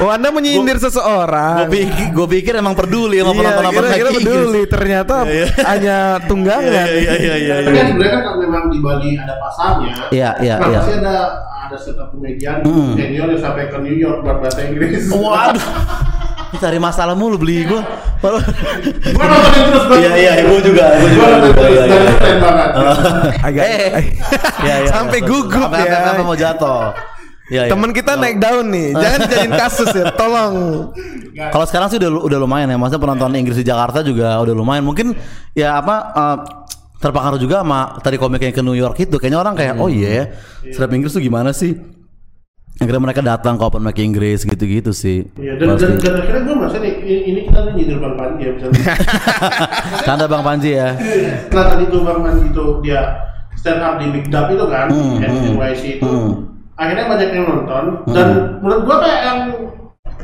Oh 0.00 0.08
Anda 0.08 0.32
menyindir 0.32 0.80
seseorang. 0.80 1.68
Gue 1.68 1.84
pikir, 1.84 2.06
gue 2.16 2.26
pikir 2.40 2.52
emang 2.56 2.72
peduli 2.72 3.20
sama 3.20 3.36
Iya, 3.36 3.52
penonton 3.52 3.64
apa 3.68 3.76
kira-kira 3.84 4.10
peduli. 4.16 4.62
Ternyata 4.64 5.14
hanya 5.68 5.96
tunggangan. 6.24 6.88
Iya 6.88 7.14
iya 7.20 7.34
iya 7.36 7.54
Tapi 7.60 7.76
kan 7.76 7.86
sebenarnya 7.92 8.12
kan 8.16 8.20
kalau 8.24 8.38
memang 8.40 8.64
di 8.72 8.78
Bali 8.80 9.20
ada 9.20 9.36
pasarnya, 9.36 9.92
Iya, 10.08 10.30
iya, 10.40 10.54
iya. 10.56 10.80
pasti 10.80 10.94
ada 11.04 11.14
ada 11.68 11.76
setup 11.76 12.08
komedian 12.16 12.64
senior 12.96 13.28
yang 13.28 13.40
sampai 13.44 13.68
ke 13.68 13.76
New 13.76 13.92
York 13.92 14.24
buat 14.24 14.40
bahasa 14.40 14.60
Inggris. 14.64 15.12
Waduh. 15.12 15.64
Cari 16.64 16.78
masalah 16.80 17.12
mulu 17.12 17.36
beli 17.36 17.68
gue. 17.68 17.80
Gua 18.20 18.36
nontonin 19.24 19.64
terus 19.66 19.84
banget. 19.88 20.00
Iya 20.00 20.12
iya, 20.14 20.32
gue 20.44 20.60
juga, 20.60 20.84
Gua 20.92 21.08
juga. 21.08 21.26
nontonin 21.26 21.52
terus 21.52 21.70
Iya, 21.70 21.82
dan 21.82 21.98
iya. 21.98 22.12
keren 22.14 22.38
banget. 22.38 22.68
Agak. 23.40 23.64
Eh. 23.70 24.02
Iya, 24.60 24.74
iya. 24.84 24.90
Sampai 24.90 25.18
gugup 25.20 25.70
ya. 25.70 25.84
sampai- 26.04 26.26
mau 26.26 26.36
jatuh. 26.36 26.92
Iya, 27.50 27.62
iya. 27.66 27.70
Temen 27.72 27.90
kita 27.90 28.12
naik 28.14 28.36
daun 28.38 28.66
nih. 28.68 28.88
Jangan 29.02 29.18
dijadiin 29.24 29.52
kasus 29.56 29.90
ya. 29.90 30.04
Tolong. 30.14 30.54
Kalau 31.34 31.64
sekarang 31.66 31.88
sih 31.88 31.98
udah 31.98 32.10
udah 32.22 32.38
lumayan 32.38 32.68
ya. 32.68 32.76
Maksudnya 32.76 33.02
penonton 33.02 33.32
Inggris 33.34 33.56
di 33.56 33.64
Jakarta 33.64 34.04
juga 34.04 34.38
udah 34.38 34.54
lumayan. 34.54 34.84
Mungkin 34.84 35.16
ya 35.52 35.80
apa 35.80 35.96
eh, 36.12 36.36
terpengaruh 37.00 37.40
juga 37.40 37.64
sama 37.64 37.96
tadi 37.98 38.20
komik 38.20 38.44
yang 38.44 38.52
ke 38.52 38.62
New 38.62 38.76
York 38.76 39.00
itu. 39.00 39.16
Kayaknya 39.16 39.38
orang 39.40 39.54
kayak 39.56 39.74
oh 39.80 39.88
iya, 39.88 40.08
ya, 40.12 40.24
stand 40.70 40.86
up 40.86 40.92
Inggris 40.92 41.10
tuh 41.10 41.24
gimana 41.24 41.50
sih? 41.50 41.74
Akhirnya 42.80 42.96
mereka 42.98 43.20
datang 43.20 43.54
ke 43.54 43.62
open 43.62 43.84
mic 43.84 44.00
Inggris 44.00 44.40
gitu-gitu 44.40 44.88
sih. 44.90 45.28
Iya, 45.36 45.60
dan, 45.60 45.76
dan, 45.76 46.00
dan 46.00 46.14
akhirnya 46.16 46.42
gue 46.42 46.54
merasa 46.56 46.76
nih, 46.80 46.92
ini, 46.98 47.16
ini 47.28 47.40
kita 47.44 47.58
nih 47.60 47.72
nyindir 47.76 47.98
Bang 48.00 48.16
Panji 48.16 48.42
ya 48.42 48.52
misalnya. 48.56 48.82
Canda 50.08 50.24
Bang 50.24 50.40
Panji 50.40 50.70
ya. 50.72 50.88
Setelah 51.44 51.66
tadi 51.68 51.84
tuh 51.86 52.00
Bang 52.00 52.20
Panji 52.20 52.44
itu 52.48 52.64
dia 52.80 53.00
stand 53.52 53.84
up 53.84 54.00
di 54.00 54.08
Big 54.08 54.26
Dub 54.26 54.48
itu 54.48 54.64
kan, 54.64 54.88
Hmm, 54.88 55.20
NYC 55.20 56.00
itu. 56.00 56.08
hmm. 56.08 56.32
Akhirnya 56.74 57.04
banyak 57.06 57.28
yang 57.30 57.44
nonton 57.44 57.84
dan 58.08 58.28
menurut 58.58 58.82
gua 58.88 58.96
kayak 59.04 59.20
yang 59.20 59.38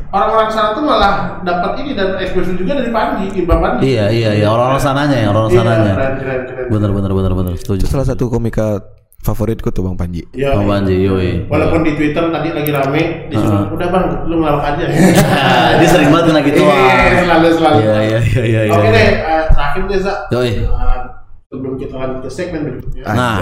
orang-orang 0.09 0.49
sana 0.49 0.73
tuh 0.73 0.81
malah 0.81 1.15
dapat 1.45 1.85
ini 1.85 1.93
dan 1.93 2.17
exposure 2.17 2.57
juga 2.57 2.73
dari 2.75 2.89
Panji, 2.89 3.45
Bang 3.45 3.61
Panji. 3.61 3.93
Iya 3.93 4.09
iya 4.09 4.31
iya 4.33 4.49
orang-orang 4.49 4.81
sananya 4.81 5.17
ya 5.21 5.29
orang 5.29 5.45
Iya, 5.47 5.59
sananya. 5.61 5.93
keren, 5.93 6.15
keren, 6.17 6.41
keren. 6.49 6.67
Bener 6.73 6.91
bener 6.91 7.13
bener 7.13 7.33
bener 7.37 7.53
setuju. 7.55 7.85
Itu 7.85 7.93
salah 7.93 8.09
satu 8.09 8.33
komika 8.33 8.81
favoritku 9.27 9.75
tuh 9.75 9.83
Bang 9.83 9.99
Panji. 9.99 10.23
Iya, 10.31 10.55
Bang. 10.55 10.71
Panji 10.71 10.95
yoi. 11.03 11.51
Walaupun 11.51 11.83
di 11.83 11.99
Twitter 11.99 12.31
tadi 12.31 12.55
lagi 12.55 12.71
rame, 12.71 13.03
disuruh 13.27 13.67
udah 13.75 13.89
bang, 13.91 14.05
lu 14.31 14.35
ngelawak 14.39 14.65
aja. 14.73 14.85
Dia 15.83 15.89
sering 15.91 16.15
banget 16.15 16.27
kena 16.31 16.41
gitu. 16.47 16.63
Iya, 16.63 17.27
selalu 17.27 17.49
selalu. 17.59 17.79
Iya 17.83 17.99
iya 17.99 18.19
iya 18.23 18.43
iya. 18.47 18.61
iya. 18.71 18.73
Oke 18.73 18.89
deh, 18.95 19.09
eh, 19.19 19.43
terakhir 19.51 19.83
deh 19.91 19.99
Za. 19.99 20.15
Yoi. 20.31 20.51
Eh, 20.63 21.03
sebelum 21.47 21.75
kita 21.75 21.95
lanjut 21.99 22.21
ke 22.23 22.31
segmen 22.31 22.61
berikutnya. 22.63 23.03
Nah, 23.11 23.39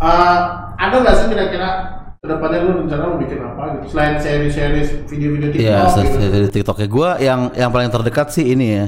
Eh, 0.00 0.38
ada 0.80 0.96
nggak 0.96 1.12
sih 1.12 1.26
kira-kira 1.28 1.68
ke 2.16 2.24
depannya 2.24 2.64
lu 2.64 2.84
rencana 2.84 3.04
mau 3.04 3.16
bikin 3.20 3.36
apa 3.36 3.62
gitu 3.76 3.86
selain 3.92 4.16
seri-seri 4.16 4.80
video-video 5.04 5.48
TikTok 5.52 5.60
Iya, 5.60 5.80
gitu. 6.04 6.16
dari 6.32 6.48
TikToknya 6.48 6.88
gue 6.88 7.08
yang 7.20 7.40
yang 7.52 7.68
paling 7.68 7.88
terdekat 7.88 8.32
sih 8.32 8.48
ini 8.48 8.66
ya. 8.76 8.84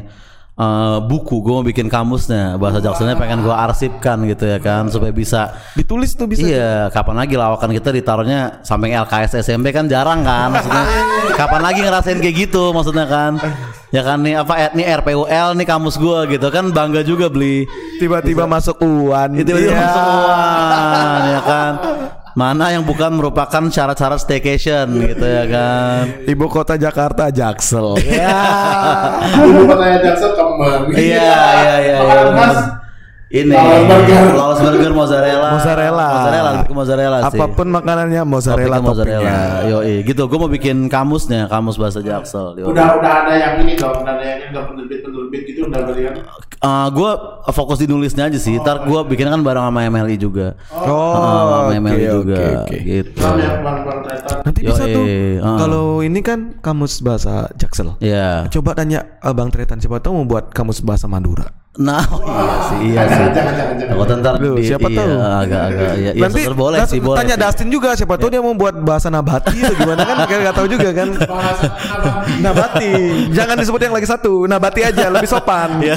Eh, 0.52 0.98
buku 1.00 1.40
gue 1.40 1.52
mau 1.52 1.64
bikin 1.64 1.88
kamusnya 1.88 2.56
bahasa 2.56 2.78
Jaksanya 2.78 3.16
pengen 3.16 3.40
gue 3.40 3.52
arsipkan 3.52 4.20
gitu 4.28 4.44
ya 4.44 4.58
kan 4.60 4.88
supaya 4.88 5.10
bisa 5.10 5.56
Ditulis 5.72 6.12
tuh 6.12 6.28
bisa. 6.28 6.44
Iya, 6.44 6.72
kapan 6.92 7.16
lagi 7.16 7.34
lawakan 7.34 7.72
kita 7.72 7.90
ditaruhnya 7.90 8.60
samping 8.60 8.92
LKS 8.92 9.40
SMP 9.40 9.72
kan 9.72 9.88
jarang 9.88 10.20
kan 10.20 10.52
maksudnya. 10.52 10.84
kapan 11.40 11.60
lagi 11.64 11.80
ngerasain 11.80 12.20
kayak 12.20 12.36
gitu 12.48 12.70
maksudnya 12.70 13.08
kan? 13.08 13.40
Ya 13.92 14.00
kan 14.00 14.24
nih 14.24 14.40
apa 14.40 14.72
nih 14.72 14.88
RPUL 15.04 15.48
nih 15.52 15.66
kamus 15.68 16.00
gua 16.00 16.24
gitu 16.24 16.48
kan 16.48 16.72
bangga 16.72 17.04
juga 17.04 17.28
beli. 17.28 17.64
Tiba-tiba 18.00 18.44
masuk 18.44 18.80
uan. 18.80 19.36
Itu 19.36 19.52
itu 19.52 19.68
Iya. 19.68 19.88
semua 19.92 20.36
ya 21.28 21.40
kan. 21.44 21.72
Mana 22.32 22.72
yang 22.72 22.80
bukan 22.88 23.12
merupakan 23.12 23.60
syarat-syarat 23.68 24.24
staycation 24.24 24.88
gitu 25.04 25.26
ya 25.26 25.44
kan. 25.44 26.02
Ibu 26.24 26.48
kota 26.48 26.80
Jakarta 26.80 27.28
Jaksel. 27.28 28.00
Ya. 28.12 28.44
Dulu 29.40 29.68
katanya 29.72 29.98
Jackson 30.04 30.32
kembang. 30.36 30.82
Iya 30.92 31.32
iya 31.64 31.74
iya. 31.80 31.96
Iya. 32.00 32.22
khas. 32.36 32.81
Ini 33.32 33.48
Lawless 33.48 33.84
burger. 33.88 34.22
Lawless 34.36 34.60
burger 34.60 34.92
mozzarella. 34.92 35.48
Mozzarella. 35.56 36.06
Mozzarella, 36.12 36.50
lebih 36.52 36.68
ke 36.68 36.74
mozzarella 36.76 37.18
sih. 37.32 37.38
Apa 37.40 37.44
pun 37.48 37.66
makanannya 37.72 38.22
mozzarella 38.28 38.76
Topiknya 38.76 38.88
mozzarella. 38.92 39.36
Yoi, 39.72 39.94
gitu. 40.04 40.22
Gue 40.28 40.38
mau 40.38 40.50
bikin 40.52 40.76
kamusnya, 40.92 41.48
kamus 41.48 41.80
bahasa 41.80 42.04
Jaksel. 42.04 42.60
Yoi. 42.60 42.68
Udah 42.68 43.00
udah 43.00 43.12
ada 43.24 43.32
yang 43.32 43.54
ini 43.64 43.72
dong, 43.80 44.04
udah 44.04 44.12
ada 44.20 44.24
yang 44.24 44.36
ini 44.36 44.46
udah 44.52 44.64
penerbit-penerbit 44.68 45.42
gitu 45.48 45.60
udah 45.64 45.80
berikan. 45.88 46.14
gue 46.92 47.10
Eh, 47.42 47.50
fokus 47.56 47.82
di 47.82 47.90
nulisnya 47.90 48.30
aja 48.30 48.38
sih. 48.38 48.54
Ntar 48.60 48.86
gue 48.86 49.00
bikin 49.10 49.26
kan 49.26 49.40
bareng 49.42 49.64
sama 49.66 49.80
MLI 49.88 50.14
juga. 50.20 50.54
Oh, 50.70 51.16
sama 51.16 51.56
oke 51.66 51.74
MLI 51.80 52.04
oke 52.06 52.14
juga. 52.22 52.36
oke. 52.62 52.76
Gitu. 52.78 53.18
Sama 53.18 53.40
ya 53.40 53.52
bang 53.58 53.78
bang 53.82 53.98
Tretan. 54.06 54.38
Nanti 54.46 54.60
bisa 54.62 54.84
tuh. 54.86 55.04
ah. 55.42 55.56
Kalau 55.58 55.84
ini 56.04 56.20
kan 56.22 56.38
kamus 56.62 57.00
bahasa 57.02 57.48
Jaksel. 57.58 57.96
Iya. 57.98 58.46
Coba 58.52 58.76
tanya 58.78 59.18
Abang 59.24 59.50
Tretan 59.50 59.80
siapa 59.82 59.98
tahu 59.98 60.22
mau 60.22 60.26
buat 60.28 60.54
kamus 60.54 60.84
bahasa 60.86 61.10
Madura. 61.10 61.61
Nah, 61.72 62.04
oh 62.04 62.20
iya 62.20 62.56
sih, 62.68 62.78
iya 62.84 63.02
sih. 63.08 63.24
Jangan 63.32 63.52
jangan 63.56 63.74
jangan. 63.80 63.96
Aku 63.96 64.02
ntar 64.20 64.34
Loh, 64.36 64.60
di- 64.60 64.68
siapa 64.68 64.88
iya, 64.92 64.98
tahu? 65.00 65.08
agak-agak 65.16 65.92
iya, 65.96 66.10
iya 66.12 66.20
Nanti 66.20 66.40
sebenarnya 66.44 66.60
boleh 66.60 66.78
sih, 66.84 66.98
boleh. 67.00 67.16
tanya 67.16 67.34
sih. 67.34 67.40
Dustin 67.40 67.68
juga 67.72 67.88
siapa 67.96 68.14
tahu 68.20 68.28
dia 68.28 68.40
mau 68.44 68.52
buat 68.52 68.74
bahasa 68.76 69.08
nabati 69.08 69.56
atau 69.56 69.72
gimana 69.72 70.04
kan 70.04 70.16
kayak 70.28 70.40
nggak 70.44 70.56
tahu 70.60 70.68
juga 70.68 70.88
kan. 70.92 71.08
Bahasa 71.32 71.66
apa? 71.72 72.08
Nabati. 72.44 72.92
Jangan 73.32 73.56
disebut 73.56 73.80
yang 73.80 73.94
lagi 73.96 74.04
satu. 74.04 74.44
Nabati 74.44 74.80
aja 74.84 75.08
lebih 75.08 75.28
sopan. 75.28 75.70
Iya. 75.80 75.96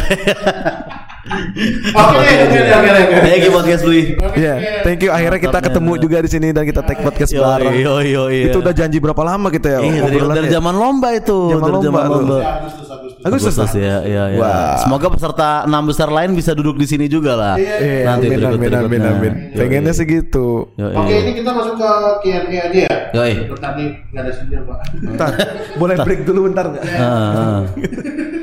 Oke, 1.97 2.21
oke, 2.37 2.59
oke, 2.69 2.89
oke. 3.01 3.17
Thank 3.25 3.41
you 3.41 3.51
podcast 3.51 3.81
Bli. 3.81 4.13
Iya, 4.37 4.53
thank 4.85 5.01
you. 5.01 5.09
Akhirnya 5.09 5.41
kita 5.41 5.57
ketemu 5.57 5.91
juga 5.97 6.21
di 6.21 6.29
sini 6.29 6.53
dan 6.53 6.69
kita 6.69 6.85
take 6.85 7.01
podcast 7.01 7.33
Yo 7.33 7.41
bareng. 7.41 7.73
yo 7.81 7.97
yo 8.05 8.23
iya. 8.29 8.53
Itu 8.53 8.61
udah 8.61 8.69
janji 8.69 9.01
berapa 9.01 9.17
lama 9.25 9.49
kita 9.49 9.67
ya? 9.73 9.79
Iya, 9.81 10.05
dari, 10.05 10.17
dari 10.21 10.47
zaman 10.53 10.77
lomba 10.77 11.17
itu, 11.17 11.49
Zaman 11.49 11.81
lomba. 11.81 12.39
Agustus 13.25 13.57
Agustus. 13.57 13.73
Agustus 13.73 13.81
ya, 13.81 13.95
ya, 14.05 14.23
ya. 14.29 14.37
Wah. 14.37 14.77
Semoga 14.77 15.07
peserta 15.09 15.65
enam 15.65 15.83
besar 15.83 16.07
lain 16.07 16.31
bisa 16.31 16.53
duduk 16.53 16.77
di 16.77 16.85
sini 16.85 17.09
juga 17.09 17.33
lah. 17.33 17.53
Eh, 17.57 18.05
Nanti 18.05 18.29
amin, 18.29 18.37
amin, 18.39 18.59
berikut- 18.61 18.85
amin, 18.85 19.01
amin. 19.03 19.33
Pengennya 19.51 19.91
segitu. 19.91 20.69
Yo, 20.77 20.85
Oke, 20.93 21.09
iya. 21.09 21.17
ini 21.25 21.31
kita 21.33 21.49
masuk 21.49 21.73
ke 21.75 21.89
Q&A 22.21 22.37
aja 22.45 22.79
ya. 22.85 22.95
Yoi. 23.11 23.33
Bentar 23.49 23.71
nih, 23.73 23.89
nggak 24.13 24.21
ada 24.21 24.31
sinyal 24.31 24.61
pak. 24.63 24.77
Bentar, 24.95 25.29
boleh 25.75 25.95
break 25.97 26.21
dulu 26.21 26.39
bentar 26.45 26.65
nggak? 26.69 26.83
Ah, 26.85 27.01
ah. 27.01 27.61